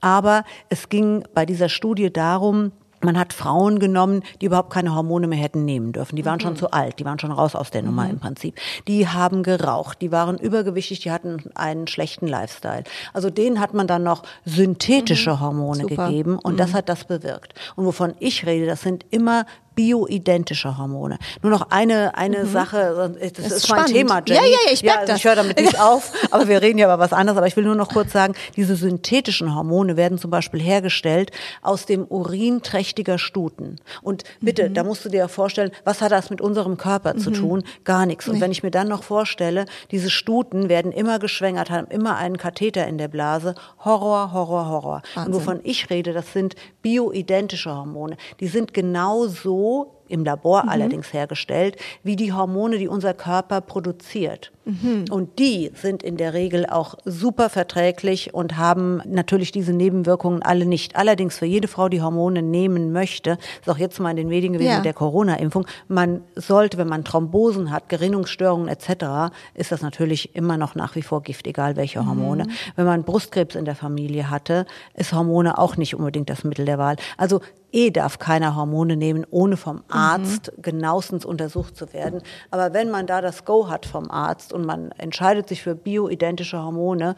[0.00, 5.28] Aber es ging bei dieser Studie darum, man hat Frauen genommen, die überhaupt keine Hormone
[5.28, 6.16] mehr hätten nehmen dürfen.
[6.16, 8.56] Die waren schon zu alt, die waren schon raus aus der Nummer im Prinzip.
[8.88, 12.84] Die haben geraucht, die waren übergewichtig, die hatten einen schlechten Lifestyle.
[13.12, 16.08] Also denen hat man dann noch synthetische Hormone Super.
[16.08, 17.54] gegeben und das hat das bewirkt.
[17.76, 19.46] Und wovon ich rede, das sind immer
[19.78, 21.18] bioidentische Hormone.
[21.40, 23.96] Nur noch eine, eine Sache, das, Das ist, ist mein spannend.
[23.96, 24.40] Thema, Jenny.
[24.40, 25.18] Ja, ja, ja, ich merk also das.
[25.20, 27.38] Ich höre damit nicht auf, aber wir reden ja über was anderes.
[27.38, 31.30] Aber ich will nur noch kurz sagen, diese synthetischen Hormone werden zum Beispiel hergestellt
[31.62, 33.76] aus dem Urin trächtiger Stuten.
[34.02, 34.74] Und bitte, Mhm.
[34.74, 37.62] da musst du dir ja vorstellen, was hat das mit unserem Körper zu tun?
[37.84, 38.26] Gar nichts.
[38.28, 42.36] Und wenn ich mir dann noch vorstelle, diese Stuten werden immer geschwängert, haben immer einen
[42.36, 43.54] Katheter in der Blase.
[43.84, 45.02] Horror, Horror, Horror.
[45.14, 45.32] Wahnsinn.
[45.34, 48.16] Und wovon ich rede, das sind bioidentische Hormone.
[48.40, 49.67] Die sind genauso
[50.08, 50.68] im Labor Mhm.
[50.70, 54.52] allerdings hergestellt, wie die Hormone, die unser Körper produziert.
[54.64, 55.04] Mhm.
[55.10, 60.64] Und die sind in der Regel auch super verträglich und haben natürlich diese Nebenwirkungen alle
[60.64, 60.96] nicht.
[60.96, 64.54] Allerdings für jede Frau, die Hormone nehmen möchte, ist auch jetzt mal in den Medien
[64.54, 64.76] gewesen Ja.
[64.76, 70.56] mit der Corona-Impfung, man sollte, wenn man Thrombosen hat, Gerinnungsstörungen etc., ist das natürlich immer
[70.56, 72.44] noch nach wie vor Gift, egal welche Hormone.
[72.44, 72.50] Mhm.
[72.76, 76.78] Wenn man Brustkrebs in der Familie hatte, ist Hormone auch nicht unbedingt das Mittel der
[76.78, 76.96] Wahl.
[77.18, 77.40] Also
[77.72, 82.22] eh darf keiner Hormone nehmen, ohne vom Arzt genauestens untersucht zu werden.
[82.50, 86.62] Aber wenn man da das Go hat vom Arzt und man entscheidet sich für bioidentische
[86.62, 87.16] Hormone,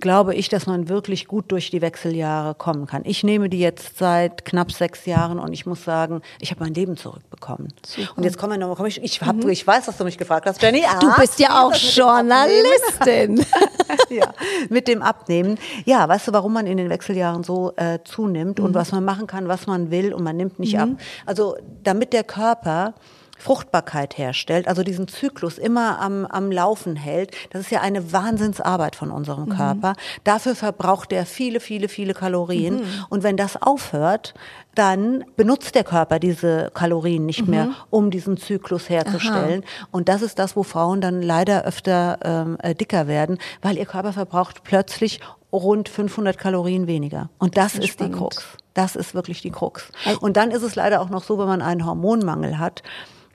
[0.00, 3.02] glaube ich, dass man wirklich gut durch die Wechseljahre kommen kann.
[3.04, 6.74] Ich nehme die jetzt seit knapp sechs Jahren und ich muss sagen, ich habe mein
[6.74, 7.72] Leben zurückbekommen.
[8.14, 10.46] Und jetzt kommen wir noch, komm ich, ich, hab, ich weiß, dass du mich gefragt
[10.46, 10.82] hast, Jenny.
[11.00, 11.74] Du ah, bist ja auch.
[11.74, 13.44] Journalistin.
[14.10, 14.32] ja,
[14.68, 15.58] mit dem Abnehmen.
[15.84, 19.26] Ja, weißt du, warum man in den Wechseljahren so äh, zunimmt und was man machen
[19.26, 20.90] kann, was man will und man nimmt nicht ab.
[21.24, 22.94] Also damit der Körper
[23.38, 28.96] Fruchtbarkeit herstellt, also diesen Zyklus immer am, am Laufen hält, das ist ja eine Wahnsinnsarbeit
[28.96, 29.94] von unserem Körper.
[30.24, 32.82] Dafür verbraucht er viele, viele, viele Kalorien.
[33.08, 34.34] Und wenn das aufhört,
[34.74, 39.64] dann benutzt der Körper diese Kalorien nicht mehr, um diesen Zyklus herzustellen.
[39.90, 43.86] Und das ist das, wo Frauen dann leider öfter ähm, äh, dicker werden, weil ihr
[43.86, 45.20] Körper verbraucht plötzlich
[45.52, 47.30] rund 500 Kalorien weniger.
[47.38, 48.10] Und das, ist ist, die.
[48.10, 48.44] Krux.
[48.74, 49.90] Das ist wirklich die Krux.
[50.20, 52.82] Und dann ist es leider auch noch so, wenn man einen Hormonmangel hat,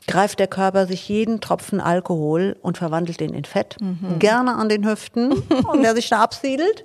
[0.07, 3.77] greift der Körper sich jeden Tropfen Alkohol und verwandelt den in Fett.
[3.79, 4.19] Mhm.
[4.19, 6.83] Gerne an den Hüften und der sich da absiedelt.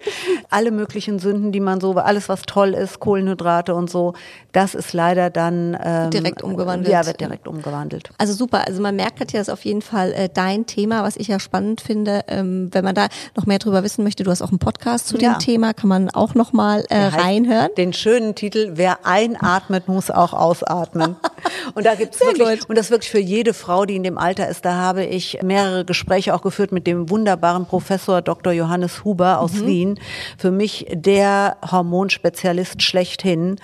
[0.51, 4.15] Alle möglichen Sünden, die man so, alles was toll ist, Kohlenhydrate und so,
[4.53, 6.93] das ist leider dann ähm, direkt umgewandelt.
[6.93, 8.11] Ja, wird direkt umgewandelt.
[8.19, 8.67] Also super.
[8.67, 11.41] Also man merkt ja, das ist auf jeden Fall äh, dein Thema, was ich ja
[11.41, 12.25] spannend finde.
[12.29, 15.19] Ähm, wenn man da noch mehr drüber wissen möchte, du hast auch einen Podcast zu
[15.19, 15.35] ja.
[15.35, 17.71] dem Thema, kann man auch noch mal äh, reinhören.
[17.77, 21.17] Den schönen Titel: Wer einatmet, muss auch ausatmen.
[21.75, 22.71] und da gibt's wirklich gut.
[22.71, 24.65] und das wirklich für jede Frau, die in dem Alter ist.
[24.65, 28.53] Da habe ich mehrere Gespräche auch geführt mit dem wunderbaren Professor Dr.
[28.53, 29.67] Johannes Huber aus mhm.
[29.67, 30.01] Wien.
[30.39, 33.57] Für mich der Hormonspezialist schlechthin,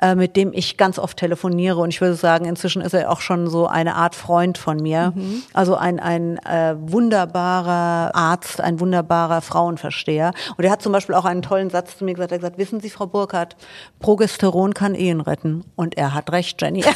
[0.00, 1.78] äh, mit dem ich ganz oft telefoniere.
[1.78, 5.12] Und ich würde sagen, inzwischen ist er auch schon so eine Art Freund von mir.
[5.14, 5.42] Mhm.
[5.52, 10.32] Also ein, ein äh, wunderbarer Arzt, ein wunderbarer Frauenversteher.
[10.56, 12.32] Und er hat zum Beispiel auch einen tollen Satz zu mir gesagt.
[12.32, 13.56] Er hat gesagt, wissen Sie, Frau Burkhardt,
[13.98, 15.64] Progesteron kann Ehen retten.
[15.76, 16.84] Und er hat recht, Jenny.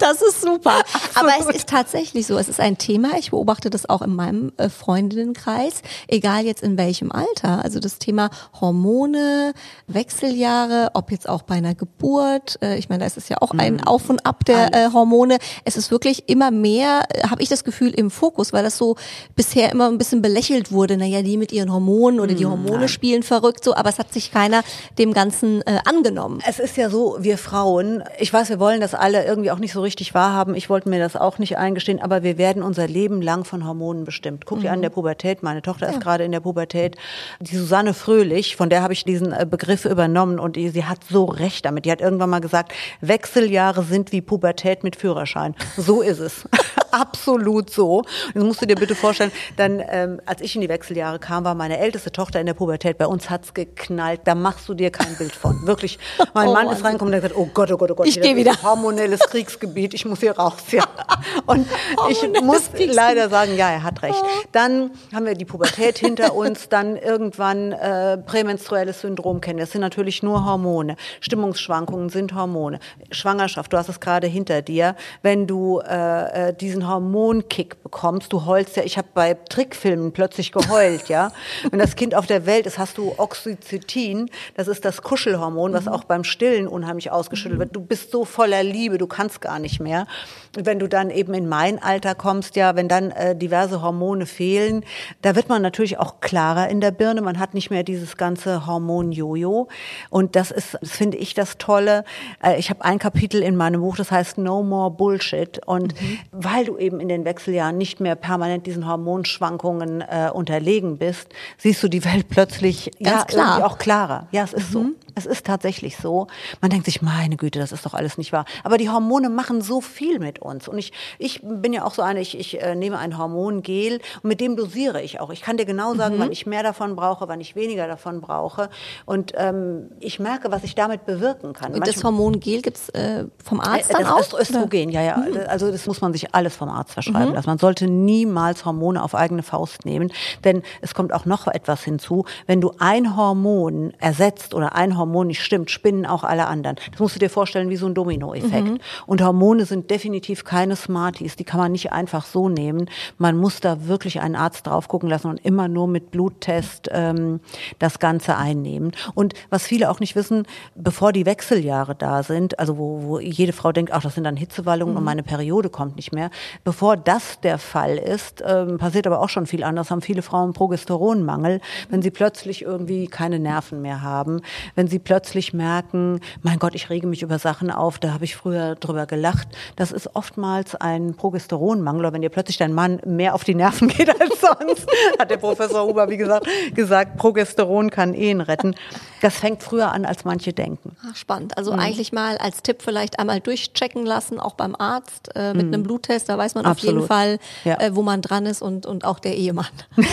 [0.00, 0.82] Das ist super.
[1.14, 2.38] Aber es ist tatsächlich so.
[2.38, 3.18] Es ist ein Thema.
[3.18, 7.62] Ich beobachte das auch in meinem äh, Freundinnenkreis, egal jetzt in welchem Alter.
[7.62, 9.52] Also das Thema Hormone,
[9.86, 12.58] Wechseljahre, ob jetzt auch bei einer Geburt.
[12.62, 13.84] Äh, ich meine, da ist es ja auch ein mhm.
[13.84, 15.36] Auf und Ab der äh, Hormone.
[15.64, 18.96] Es ist wirklich immer mehr, habe ich das Gefühl, im Fokus, weil das so
[19.36, 20.96] bisher immer ein bisschen belächelt wurde.
[20.96, 22.88] Naja, die mit ihren Hormonen oder die mhm, Hormone Nein.
[22.88, 24.62] spielen verrückt so, aber es hat sich keiner
[24.98, 26.42] dem Ganzen äh, angenommen.
[26.48, 29.74] Es ist ja so, wir Frauen, ich weiß, wir wollen das alle irgendwie auch nicht
[29.74, 30.54] so richtig richtig wahrhaben.
[30.54, 34.04] Ich wollte mir das auch nicht eingestehen, aber wir werden unser Leben lang von Hormonen
[34.04, 34.46] bestimmt.
[34.46, 34.62] Guck mhm.
[34.62, 35.42] dir an der Pubertät.
[35.42, 35.92] Meine Tochter ja.
[35.92, 36.96] ist gerade in der Pubertät.
[37.40, 40.98] Die Susanne Fröhlich, von der habe ich diesen äh, Begriff übernommen und die, sie hat
[41.10, 41.86] so recht damit.
[41.86, 45.56] Die hat irgendwann mal gesagt, Wechseljahre sind wie Pubertät mit Führerschein.
[45.76, 46.48] So ist es.
[46.90, 48.02] Absolut so.
[48.34, 51.54] Das musst du dir bitte vorstellen, dann, ähm, als ich in die Wechseljahre kam, war
[51.54, 52.98] meine älteste Tochter in der Pubertät.
[52.98, 54.22] Bei uns hat's geknallt.
[54.24, 55.66] Da machst du dir kein Bild von.
[55.66, 55.98] Wirklich.
[56.34, 58.06] Mein oh, Mann ist reingekommen und hat gesagt, oh Gott, oh Gott, oh Gott.
[58.06, 58.62] Ich gehe wieder.
[58.62, 59.70] Hormonelles Kriegsgebiet.
[59.70, 60.54] Gebiet, ich muss hier raus.
[60.72, 60.84] Ja.
[61.46, 61.66] Und
[62.08, 64.20] ich muss leider sagen, ja, er hat recht.
[64.20, 64.26] Oh.
[64.52, 69.58] Dann haben wir die Pubertät hinter uns, dann irgendwann äh, prämenstruelles Syndrom kennen.
[69.58, 70.96] Das sind natürlich nur Hormone.
[71.20, 72.78] Stimmungsschwankungen sind Hormone.
[73.10, 74.96] Schwangerschaft, du hast es gerade hinter dir.
[75.22, 80.52] Wenn du äh, äh diesen Hormonkick bekommst, du heulst ja, ich habe bei Trickfilmen plötzlich
[80.52, 81.32] geheult, ja.
[81.70, 85.84] Wenn das Kind auf der Welt ist, hast du Oxytocin, das ist das Kuschelhormon, was
[85.84, 85.92] mhm.
[85.92, 87.76] auch beim Stillen unheimlich ausgeschüttet wird.
[87.76, 90.06] Du bist so voller Liebe, du kannst gar nicht mehr.
[90.54, 94.84] Wenn du dann eben in mein Alter kommst, ja, wenn dann äh, diverse Hormone fehlen,
[95.22, 97.20] da wird man natürlich auch klarer in der Birne.
[97.20, 99.68] Man hat nicht mehr dieses ganze Hormon-Jojo.
[100.10, 102.04] Und das ist, das finde ich das Tolle.
[102.42, 105.60] Äh, ich habe ein Kapitel in meinem Buch, das heißt No More Bullshit.
[105.66, 106.18] Und mhm.
[106.32, 111.28] weil du eben in den Wechseljahren nicht mehr permanent diesen Hormonschwankungen äh, unterlegen bist,
[111.58, 113.66] siehst du die Welt plötzlich Ganz ja, klar.
[113.66, 114.28] auch klarer.
[114.32, 114.72] Ja, es ist mhm.
[114.72, 114.84] so.
[115.14, 116.26] Es ist tatsächlich so.
[116.60, 118.44] Man denkt sich, meine Güte, das ist doch alles nicht wahr.
[118.64, 120.68] Aber die Hormone machen so viel mit uns.
[120.68, 124.24] Und ich, ich bin ja auch so eine, ich, ich äh, nehme ein Hormongel und
[124.24, 125.30] mit dem dosiere ich auch.
[125.30, 126.20] Ich kann dir genau sagen, mhm.
[126.20, 128.70] wann ich mehr davon brauche, wann ich weniger davon brauche.
[129.06, 131.74] Und ähm, ich merke, was ich damit bewirken kann.
[131.74, 134.40] Und das Hormongel gibt's äh, vom Arzt äh, dann das auch?
[134.40, 135.16] Östrogen, ja, ja.
[135.16, 135.38] Mhm.
[135.48, 137.34] Also das muss man sich alles vom Arzt verschreiben mhm.
[137.34, 137.48] lassen.
[137.48, 140.12] Man sollte niemals Hormone auf eigene Faust nehmen.
[140.44, 142.24] Denn es kommt auch noch etwas hinzu.
[142.46, 146.76] Wenn du ein Hormon ersetzt oder ein Hormon nicht stimmt, spinnen auch alle anderen.
[146.90, 148.68] Das musst du dir vorstellen wie so ein Dominoeffekt.
[148.68, 148.78] Mhm.
[149.06, 151.36] Und Hormone sind definitiv keine Smarties.
[151.36, 152.88] Die kann man nicht einfach so nehmen.
[153.18, 157.40] Man muss da wirklich einen Arzt drauf gucken lassen und immer nur mit Bluttest ähm,
[157.78, 158.92] das Ganze einnehmen.
[159.14, 163.52] Und was viele auch nicht wissen, bevor die Wechseljahre da sind, also wo, wo jede
[163.52, 164.98] Frau denkt, ach, das sind dann Hitzewallungen mhm.
[164.98, 166.30] und meine Periode kommt nicht mehr.
[166.64, 170.52] Bevor das der Fall ist, ähm, passiert aber auch schon viel anders, haben viele Frauen
[170.52, 174.40] Progesteronmangel, wenn sie plötzlich irgendwie keine Nerven mehr haben,
[174.74, 178.36] wenn sie plötzlich merken, mein Gott, ich rege mich über Sachen auf, da habe ich
[178.36, 179.48] früher drüber gelacht.
[179.76, 183.88] Das ist oftmals ein Progesteronmangel, oder wenn dir plötzlich dein Mann mehr auf die Nerven
[183.96, 184.86] geht als sonst,
[185.18, 188.74] hat der Professor Huber, wie gesagt, gesagt, Progesteron kann Ehen retten.
[189.20, 190.96] Das fängt früher an, als manche denken.
[191.08, 191.56] Ach, spannend.
[191.56, 191.78] Also mhm.
[191.78, 195.74] eigentlich mal als Tipp vielleicht einmal durchchecken lassen, auch beim Arzt äh, mit mhm.
[195.74, 196.28] einem Bluttest.
[196.28, 196.94] Da weiß man Absolut.
[196.94, 197.80] auf jeden Fall, ja.
[197.80, 199.66] äh, wo man dran ist und, und auch der Ehemann.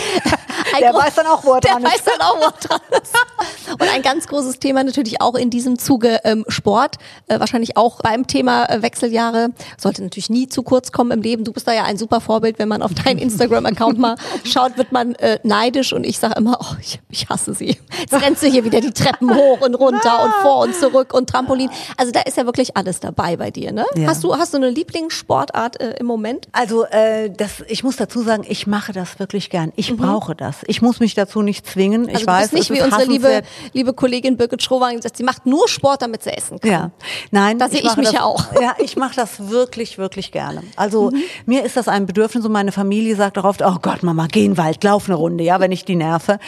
[0.80, 2.06] der weiß dann auch, wo er dran der ist.
[2.06, 3.74] Der weiß dann auch, wo er dran ist.
[3.74, 6.96] Und ein ganz großes Thema natürlich auch in diesem Zuge ähm, Sport.
[7.28, 9.50] Äh, wahrscheinlich auch beim Thema äh, Wechseljahre.
[9.78, 11.44] Sollte natürlich nie zu kurz kommen im Leben.
[11.44, 12.60] Du bist da ja ein super Vorbild.
[12.60, 15.94] Wenn man auf deinen Instagram-Account mal schaut, wird man äh, neidisch.
[15.94, 17.78] Und ich sage immer, oh, ich, ich hasse sie.
[18.00, 21.30] Jetzt rennst du hier wieder die Treppen hoch und runter und vor und zurück und
[21.30, 21.70] Trampolin.
[21.98, 23.86] Also da ist ja wirklich alles dabei bei dir, ne?
[23.96, 24.08] Ja.
[24.08, 26.48] Hast du hast du eine Lieblingssportart äh, im Moment?
[26.52, 29.72] Also äh, das, ich muss dazu sagen, ich mache das wirklich gern.
[29.76, 29.98] Ich mhm.
[29.98, 30.57] brauche das.
[30.60, 30.70] Das.
[30.70, 32.06] Ich muss mich dazu nicht zwingen.
[32.08, 33.42] Also ich du weiß, nicht wie unsere liebe,
[33.74, 36.72] liebe Kollegin Birgit Schrowagen, die sagt, sie macht nur Sport, damit sie essen kann.
[36.72, 36.92] Ja,
[37.32, 38.44] nein, Da sehe ich mache mich das, ja auch.
[38.62, 40.64] Ja, ich mache das wirklich, wirklich gerne.
[40.76, 41.22] Also Mhm.
[41.46, 44.46] mir ist das ein Bedürfnis und meine Familie sagt auch oft, oh Gott, Mama, geh
[44.46, 46.40] in den Wald, lauf eine Runde, ja, wenn ich die nerve.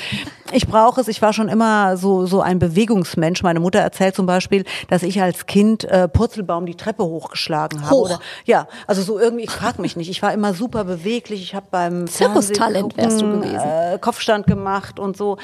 [0.51, 1.07] Ich brauche es.
[1.07, 3.43] Ich war schon immer so so ein Bewegungsmensch.
[3.43, 7.95] Meine Mutter erzählt zum Beispiel, dass ich als Kind äh, Purzelbaum die Treppe hochgeschlagen habe.
[7.95, 8.05] Hoch?
[8.05, 9.43] Oder, ja, also so irgendwie.
[9.43, 10.09] Ich frage mich nicht.
[10.09, 11.41] Ich war immer super beweglich.
[11.43, 13.55] Ich habe beim Zirkustalent wärst du gewesen.
[13.55, 15.37] Äh, Kopfstand gemacht und so.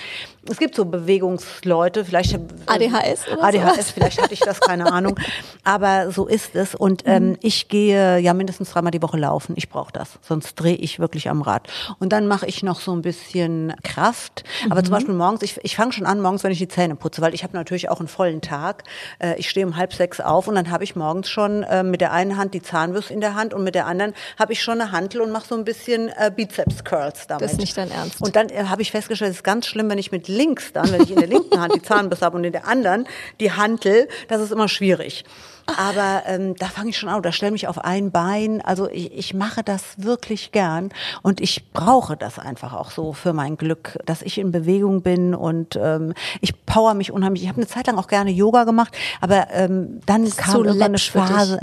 [0.49, 2.03] Es gibt so Bewegungsleute.
[2.05, 3.91] Vielleicht äh, ADHS oder ADHS, sowas?
[3.91, 5.19] vielleicht hatte ich das, keine Ahnung.
[5.63, 6.73] Aber so ist es.
[6.73, 9.53] Und ähm, ich gehe ja mindestens dreimal die Woche laufen.
[9.55, 10.19] Ich brauche das.
[10.21, 11.67] Sonst drehe ich wirklich am Rad.
[11.99, 14.43] Und dann mache ich noch so ein bisschen Kraft.
[14.69, 17.21] Aber zum Beispiel morgens, ich, ich fange schon an morgens, wenn ich die Zähne putze,
[17.21, 18.83] weil ich habe natürlich auch einen vollen Tag.
[19.19, 22.01] Äh, ich stehe um halb sechs auf und dann habe ich morgens schon äh, mit
[22.01, 24.79] der einen Hand die Zahnbürste in der Hand und mit der anderen habe ich schon
[24.81, 27.43] eine Hantel und mache so ein bisschen äh, Bizeps-Curls damit.
[27.43, 28.21] Das ist nicht dein Ernst.
[28.21, 30.91] Und dann äh, habe ich festgestellt, es ist ganz schlimm, wenn ich mit links dann,
[30.91, 33.07] wenn ich in der linken Hand die Zahnbürste habe und in der anderen
[33.39, 35.25] die Hantel, das ist immer schwierig.
[35.65, 38.61] Aber ähm, da fange ich schon an, oder stelle mich auf ein Bein.
[38.61, 40.89] Also ich, ich mache das wirklich gern
[41.21, 45.33] und ich brauche das einfach auch so für mein Glück, dass ich in Bewegung bin
[45.33, 47.43] und ähm, ich power mich unheimlich.
[47.43, 50.89] Ich habe eine Zeit lang auch gerne Yoga gemacht, aber ähm, dann kam zu irgendwann
[50.89, 50.99] eine.
[50.99, 51.59] Phase.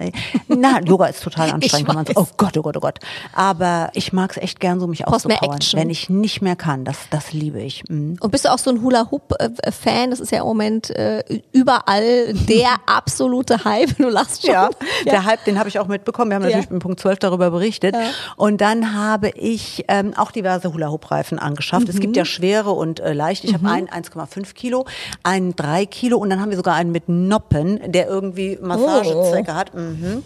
[0.49, 1.89] Na, Yoga ist total anstrengend.
[1.89, 2.99] wenn man so, oh Gott, oh Gott, oh Gott.
[3.33, 5.59] Aber ich mag es echt gern, so mich auszupowern.
[5.73, 7.85] Wenn ich nicht mehr kann, das, das liebe ich.
[7.89, 8.17] Mhm.
[8.21, 10.11] Und bist du auch so ein Hula-Hoop-Fan?
[10.11, 13.92] Das ist ja im Moment äh, überall der absolute Hype.
[13.99, 14.53] Du lachst schon.
[14.55, 14.71] Ja,
[15.05, 16.31] der Hype, den habe ich auch mitbekommen.
[16.31, 16.49] Wir haben Ja.
[16.49, 17.95] natürlich mit Punkt 12 darüber berichtet.
[17.95, 18.03] Ja.
[18.37, 21.89] Und dann habe ich ähm, auch diverse Hula-Hoop-Reifen angeschafft.
[21.89, 22.01] Es Mhm.
[22.01, 23.45] gibt ja schwere und äh, leicht.
[23.45, 24.87] Ich habe einen 1,5 Kilo,
[25.23, 29.75] einen 3 Kilo und dann haben wir sogar einen mit Noppen, der irgendwie Massagezwecke hat.
[29.75, 30.23] Mhm.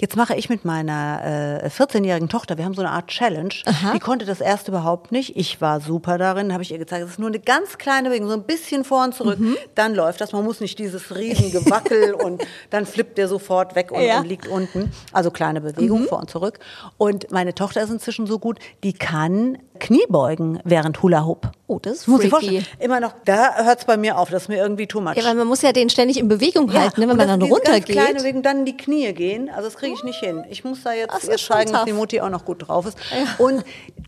[0.00, 3.52] Jetzt mache ich mit meiner äh, 14-jährigen Tochter, wir haben so eine Art Challenge.
[3.94, 5.36] Die konnte das erst überhaupt nicht.
[5.36, 7.04] Ich war super darin, habe ich ihr gezeigt.
[7.04, 9.38] Es ist nur eine ganz kleine Bewegung, so ein bisschen vor und zurück.
[9.40, 9.56] Mhm.
[9.74, 10.32] Dann läuft das.
[10.32, 14.18] Man muss nicht dieses riesen Gewackel und dann flippt der sofort weg und, Ja.
[14.20, 14.92] und liegt unten.
[15.12, 16.58] Also kleine Bewegung vor und zurück.
[16.96, 21.50] Und meine Tochter ist inzwischen so gut, die kann Kniebeugen während Hula Hoop.
[21.66, 22.46] Oh, das ist Muss ich freaky.
[22.46, 22.66] vorstellen.
[22.78, 25.16] Immer noch, da hört es bei mir auf, das ist mir irgendwie too much.
[25.16, 27.62] Ja, weil man muss ja den ständig in Bewegung halten, ne, wenn man dann ganz
[27.62, 28.16] kleine runtergeht.
[28.18, 30.44] Bewegung, dann in die Knie gehen, also das kriege ich nicht hin.
[30.48, 32.98] Ich muss da jetzt ihr schon zeigen, dass die Mutti auch noch gut drauf ist.
[33.38, 33.64] Und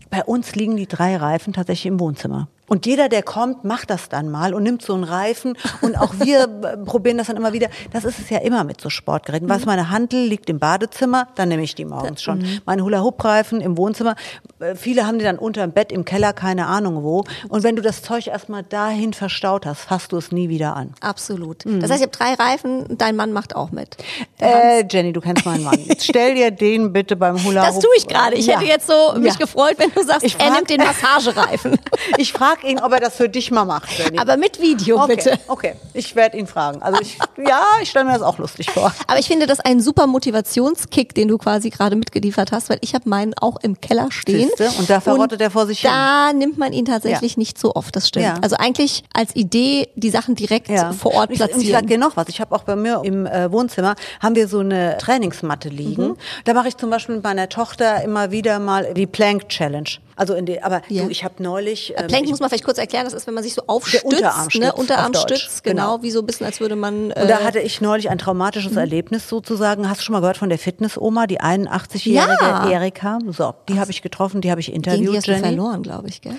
[0.09, 2.47] bei uns liegen die drei Reifen tatsächlich im Wohnzimmer.
[2.67, 5.57] Und jeder, der kommt, macht das dann mal und nimmt so einen Reifen.
[5.81, 6.47] Und auch wir
[6.85, 7.67] probieren das dann immer wieder.
[7.91, 9.47] Das ist es ja immer mit so Sportgeräten.
[9.47, 9.51] Mhm.
[9.51, 12.39] Was meine Hantel liegt im Badezimmer, dann nehme ich die morgens schon.
[12.39, 12.59] Mhm.
[12.65, 14.15] Meine Hula-Hoop-Reifen im Wohnzimmer.
[14.61, 17.23] Äh, Viele haben die dann unterm Bett, im Keller, keine Ahnung wo.
[17.49, 20.93] Und wenn du das Zeug erstmal dahin verstaut hast, fasst du es nie wieder an.
[21.01, 21.65] Absolut.
[21.65, 21.79] Mhm.
[21.81, 23.97] Das heißt, ich habe drei Reifen, dein Mann macht auch mit.
[24.39, 25.79] Äh, Jenny, du kennst meinen Mann.
[25.85, 28.35] Jetzt stell dir den bitte beim Hula Das tue ich gerade.
[28.35, 28.55] Ich Ja.
[28.59, 29.39] hätte jetzt so mich Ja.
[29.39, 31.77] gefreut, wenn du sagst, Ich er frag- nimmt den Massagereifen.
[32.17, 34.17] Ich frage ihn, ob er das für dich mal macht, Jenny.
[34.17, 35.39] Aber mit Video, okay, bitte.
[35.47, 36.81] Okay, ich werde ihn fragen.
[36.81, 38.91] Also ich, ja, ich stelle mir das auch lustig vor.
[39.07, 42.93] Aber ich finde das ein super Motivationskick, den du quasi gerade mitgeliefert hast, weil ich
[42.95, 44.49] habe meinen auch im Keller stehen.
[44.57, 44.79] Siehste?
[44.79, 45.89] Und da verrottet er vor sich hin.
[45.91, 47.39] Da nimmt man ihn tatsächlich Ja.
[47.39, 48.25] nicht so oft, das stimmt.
[48.25, 48.35] Ja.
[48.41, 51.79] Also eigentlich als Idee die Sachen direkt vor Ort Und ich, und ich platzieren.
[51.81, 52.27] sag dir noch was.
[52.29, 56.09] Ich habe auch bei mir im äh, Wohnzimmer haben wir so eine Trainingsmatte liegen.
[56.09, 56.17] Mhm.
[56.45, 59.89] Da mache ich zum Beispiel mit meiner Tochter immer wieder mal die Plank Challenge.
[60.21, 61.03] Also in die, aber Ja.
[61.05, 61.95] du, ich habe neulich.
[61.97, 64.61] ähm, Plank muss man vielleicht kurz erklären, das ist, wenn man sich so aufstützt, Unterarmstütz
[64.61, 64.71] ne?
[64.71, 66.03] Unterarmstütz, genau, genau.
[66.03, 67.09] wie so ein bisschen, als würde man.
[67.09, 69.89] Äh, Und da hatte ich neulich ein traumatisches Erlebnis sozusagen.
[69.89, 72.69] Hast du schon mal gehört von der Fitness-Oma, die 81-jährige Ja.
[72.69, 73.17] Erika?
[73.29, 75.43] So, die habe ich getroffen, die habe ich gegen die interviewt, hast du Jenny.
[75.43, 76.35] verloren, glaube ich, gell?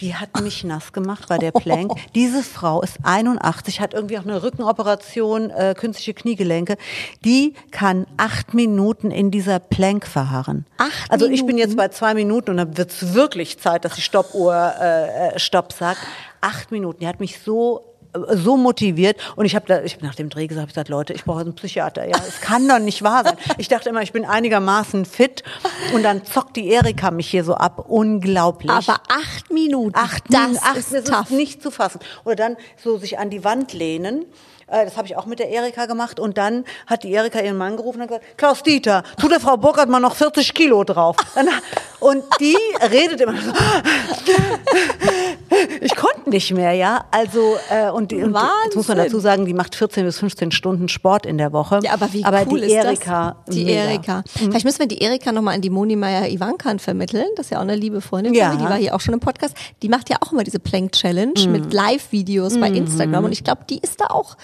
[0.00, 1.92] Die hat mich nass gemacht bei der Plank.
[2.14, 6.76] Diese Frau ist 81, hat irgendwie auch eine Rückenoperation, äh, künstliche Kniegelenke.
[7.24, 10.64] Die kann acht Minuten in dieser Plank verharren.
[10.78, 11.58] Acht also ich bin Minuten?
[11.68, 13.25] jetzt bei zwei Minuten und dann wird's wirklich
[13.58, 16.00] Zeit, dass die Stoppuhr äh, äh, Stopp sagt.
[16.40, 17.00] Acht Minuten.
[17.00, 20.46] Die hat mich so äh, so motiviert und ich habe ich hab nach dem Dreh
[20.46, 22.06] gesagt, hab gesagt, Leute, ich brauche einen Psychiater.
[22.08, 23.36] Ja, es kann doch nicht wahr sein.
[23.58, 25.42] Ich dachte immer, ich bin einigermaßen fit
[25.94, 27.86] und dann zockt die Erika mich hier so ab.
[27.88, 28.70] Unglaublich.
[28.70, 32.00] Aber acht Minuten, Acht, das acht, ist das ist nicht zu fassen.
[32.24, 34.26] Oder dann so sich an die Wand lehnen.
[34.68, 36.18] Äh, Das habe ich auch mit der Erika gemacht.
[36.20, 39.56] Und dann hat die Erika ihren Mann gerufen und gesagt, Klaus Dieter, tu der Frau
[39.56, 41.16] Burkhardt mal noch 40 Kilo drauf.
[42.00, 42.56] Und die
[42.90, 43.52] redet immer so.
[45.80, 47.04] Ich konnte nicht mehr, ja.
[47.10, 49.12] Also äh, und, die, und die- jetzt muss man Wahnsinn.
[49.12, 51.80] dazu sagen, die macht 14 bis 15 Stunden Sport in der Woche.
[51.82, 53.54] Ja, aber wie aber cool die ist Erika, das?
[53.54, 53.80] Die mega.
[53.82, 54.22] Erika.
[54.36, 57.26] Vielleicht müssen wir die Erika nochmal an die Moni Meyer Ivankan vermitteln.
[57.36, 58.54] Das ist ja auch eine liebe Freundin Ja.
[58.54, 59.56] Die war hier auch schon im Podcast.
[59.82, 61.52] Die macht ja auch immer diese Plank Challenge Mhm.
[61.52, 63.24] mit Live-Videos bei Instagram.
[63.24, 64.36] Und ich glaube, die ist da auch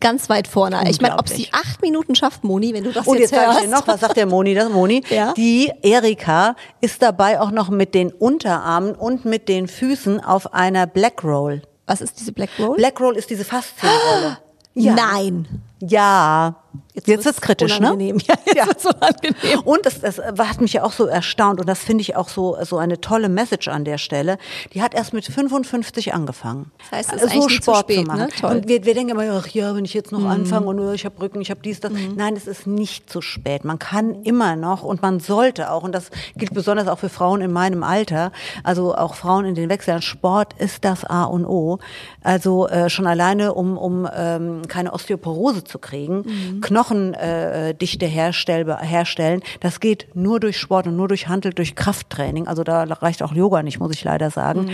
[0.00, 0.88] ganz weit vorne.
[0.90, 3.46] Ich meine, ob sie acht Minuten schafft, Moni, wenn du das Und jetzt, jetzt sage
[3.46, 3.58] hörst.
[3.60, 4.54] ich dir noch, was sagt der Moni?
[4.54, 5.32] Das Moni, Ja.
[5.34, 10.86] die Erika ist dabei auch noch mit den Unterarmen und mit den Füßen auf einer
[10.86, 11.62] Black Roll.
[11.86, 12.76] Was ist diese Black Roll?
[12.76, 14.38] Black Roll ist diese Faszienrolle.
[14.74, 15.46] Nein.
[15.80, 16.56] Ja.
[16.94, 18.16] Jetzt, wird's wird's kritisch, unangenehm.
[18.16, 18.22] ne?
[18.26, 18.34] Ja,
[18.66, 19.60] jetzt wird's unangenehm.
[19.64, 22.56] Und das, das hat mich ja auch so erstaunt und das finde ich auch so,
[22.62, 24.38] so eine tolle Message an der Stelle.
[24.74, 26.70] Die hat erst mit 55 angefangen.
[26.90, 28.18] Das heißt, es ist so eigentlich nie zu Sport spät, zu machen.
[28.20, 28.28] ne?
[28.40, 28.50] Toll.
[28.56, 30.26] Und wir, wir denken immer, ach ja, wenn ich jetzt noch Mhm.
[30.28, 31.92] anfange und ich habe Rücken, ich habe dies, das.
[32.16, 33.64] Nein, es ist nicht zu spät.
[33.64, 37.40] Man kann immer noch und man sollte auch, und das gilt besonders auch für Frauen
[37.40, 38.30] in meinem Alter,
[38.62, 41.78] also auch Frauen in den Wechseln, Sport ist das A und O.
[42.22, 46.60] Also äh, schon alleine, um, um ähm, keine Osteoporose zu kriegen, Mhm.
[46.64, 52.46] Knochendichte äh, herstellbar, herstellen, das geht nur durch Sport und nur durch Handel, durch Krafttraining.
[52.48, 54.70] Also da reicht auch Yoga nicht, muss ich leider sagen.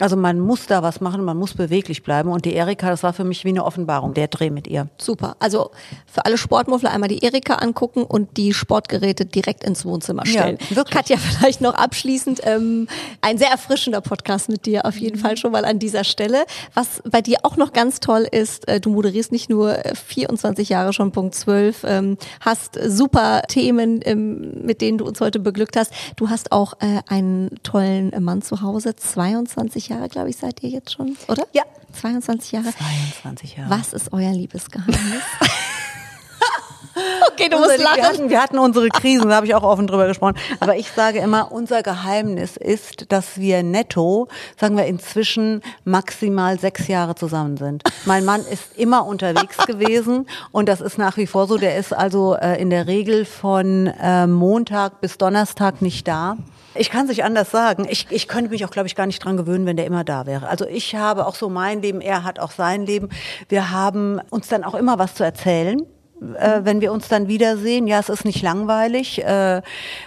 [0.00, 2.30] Also man muss da was machen, man muss beweglich bleiben.
[2.30, 4.88] Und die Erika, das war für mich wie eine Offenbarung, der Dreh mit ihr.
[4.98, 5.36] Super.
[5.38, 5.70] Also
[6.06, 10.58] für alle Sportmuffler einmal die Erika angucken und die Sportgeräte direkt ins Wohnzimmer stellen.
[10.70, 10.94] Ja, wirklich.
[10.96, 12.88] Katja, vielleicht noch abschließend ähm,
[13.20, 15.00] ein sehr erfrischender Podcast mit dir auf Mhm.
[15.00, 16.44] jeden Fall schon mal an dieser Stelle.
[16.74, 20.68] Was bei dir auch noch ganz toll ist, äh, du moderierst nicht nur äh, 24
[20.68, 25.76] Jahre schon Punkt 12, ähm, hast super Themen, ähm, mit denen du uns heute beglückt
[25.76, 25.92] hast.
[26.16, 30.70] Du hast auch äh, einen tollen Mann zu Hause, 22 Jahre, glaube ich, seid ihr
[30.70, 31.46] jetzt schon, oder?
[31.52, 31.62] Ja.
[31.92, 32.72] 22 Jahre.
[33.22, 33.70] 22 Jahre.
[33.70, 35.22] Was ist euer Liebesgeheimnis?
[37.32, 38.02] okay, du musst wir, lachen.
[38.02, 40.36] hatten, wir hatten unsere Krisen, da habe ich auch offen drüber gesprochen.
[40.60, 44.28] Aber ich sage immer, unser Geheimnis ist, dass wir netto,
[44.58, 47.82] sagen wir inzwischen maximal sechs Jahre zusammen sind.
[48.04, 51.58] Mein Mann ist immer unterwegs gewesen und das ist nach wie vor so.
[51.58, 56.36] Der ist also äh, in der Regel von äh, Montag bis Donnerstag nicht da.
[56.76, 57.86] Ich kann es nicht anders sagen.
[57.88, 60.26] Ich, ich könnte mich auch, glaube ich, gar nicht dran gewöhnen, wenn der immer da
[60.26, 60.48] wäre.
[60.48, 63.10] Also ich habe auch so mein Leben, er hat auch sein Leben.
[63.48, 65.80] Wir haben uns dann auch immer was zu erzählen
[66.20, 67.86] äh, wenn wir uns dann wiedersehen.
[67.86, 69.62] Ja, es ist nicht langweilig, äh,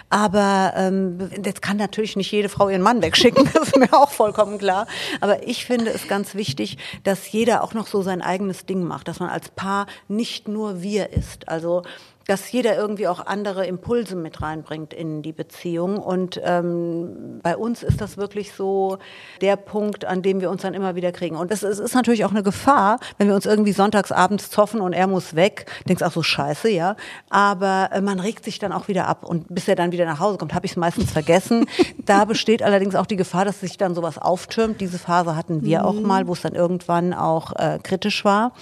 [0.08, 4.10] aber ähm, jetzt kann natürlich nicht jede Frau ihren Mann wegschicken, das ist mir auch
[4.10, 4.86] vollkommen klar.
[5.20, 9.08] Aber ich finde es ganz wichtig, dass jeder auch noch so sein eigenes Ding macht,
[9.08, 11.48] dass man als Paar nicht nur wir ist.
[11.48, 11.82] Also
[12.28, 15.96] dass jeder irgendwie auch andere Impulse mit reinbringt in die Beziehung.
[15.96, 18.98] Und ähm, bei uns ist das wirklich so
[19.40, 21.36] der Punkt, an dem wir uns dann immer wieder kriegen.
[21.36, 24.92] Und es ist, natürlich auch eine Gefahr, wenn wir uns irgendwie sonntags abends zoffen und
[24.92, 25.72] er muss weg.
[25.88, 26.96] Denkst auch so scheiße, ja.
[27.30, 29.24] Aber äh, man regt sich dann auch wieder ab.
[29.24, 31.64] Und bis er dann wieder nach Hause kommt, habe ich es meistens vergessen.
[32.04, 34.82] da besteht allerdings auch die Gefahr, dass sich dann sowas auftürmt.
[34.82, 38.52] Diese Phase hatten wir auch mal, wo es dann irgendwann auch äh, kritisch war.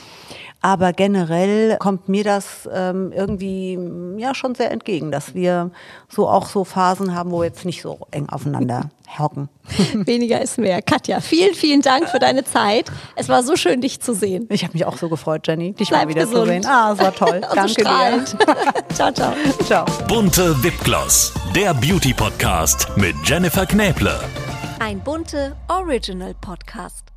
[0.63, 5.71] Aber generell kommt mir das ähm, irgendwie mm, ja schon sehr entgegen, dass wir
[6.09, 9.49] so auch so Phasen haben, wo wir jetzt nicht so eng aufeinander hocken.
[9.95, 10.83] Weniger ist mehr.
[10.83, 12.91] Katja, vielen, vielen Dank für deine Zeit.
[13.15, 14.47] Es war so schön, dich zu sehen.
[14.51, 16.41] Ich habe mich auch so gefreut, Jenny, dich Bleib mal wieder gesund.
[16.47, 16.67] zu sehen.
[16.67, 17.41] Ah, es war toll.
[17.43, 18.25] Und so Danke dir.
[18.95, 19.33] ciao, ciao.
[19.65, 19.85] Ciao.
[20.09, 24.19] Bunte Wipgloss, der Beauty Podcast mit Jennifer Knäble.
[24.79, 27.16] Ein bunte Original Podcast.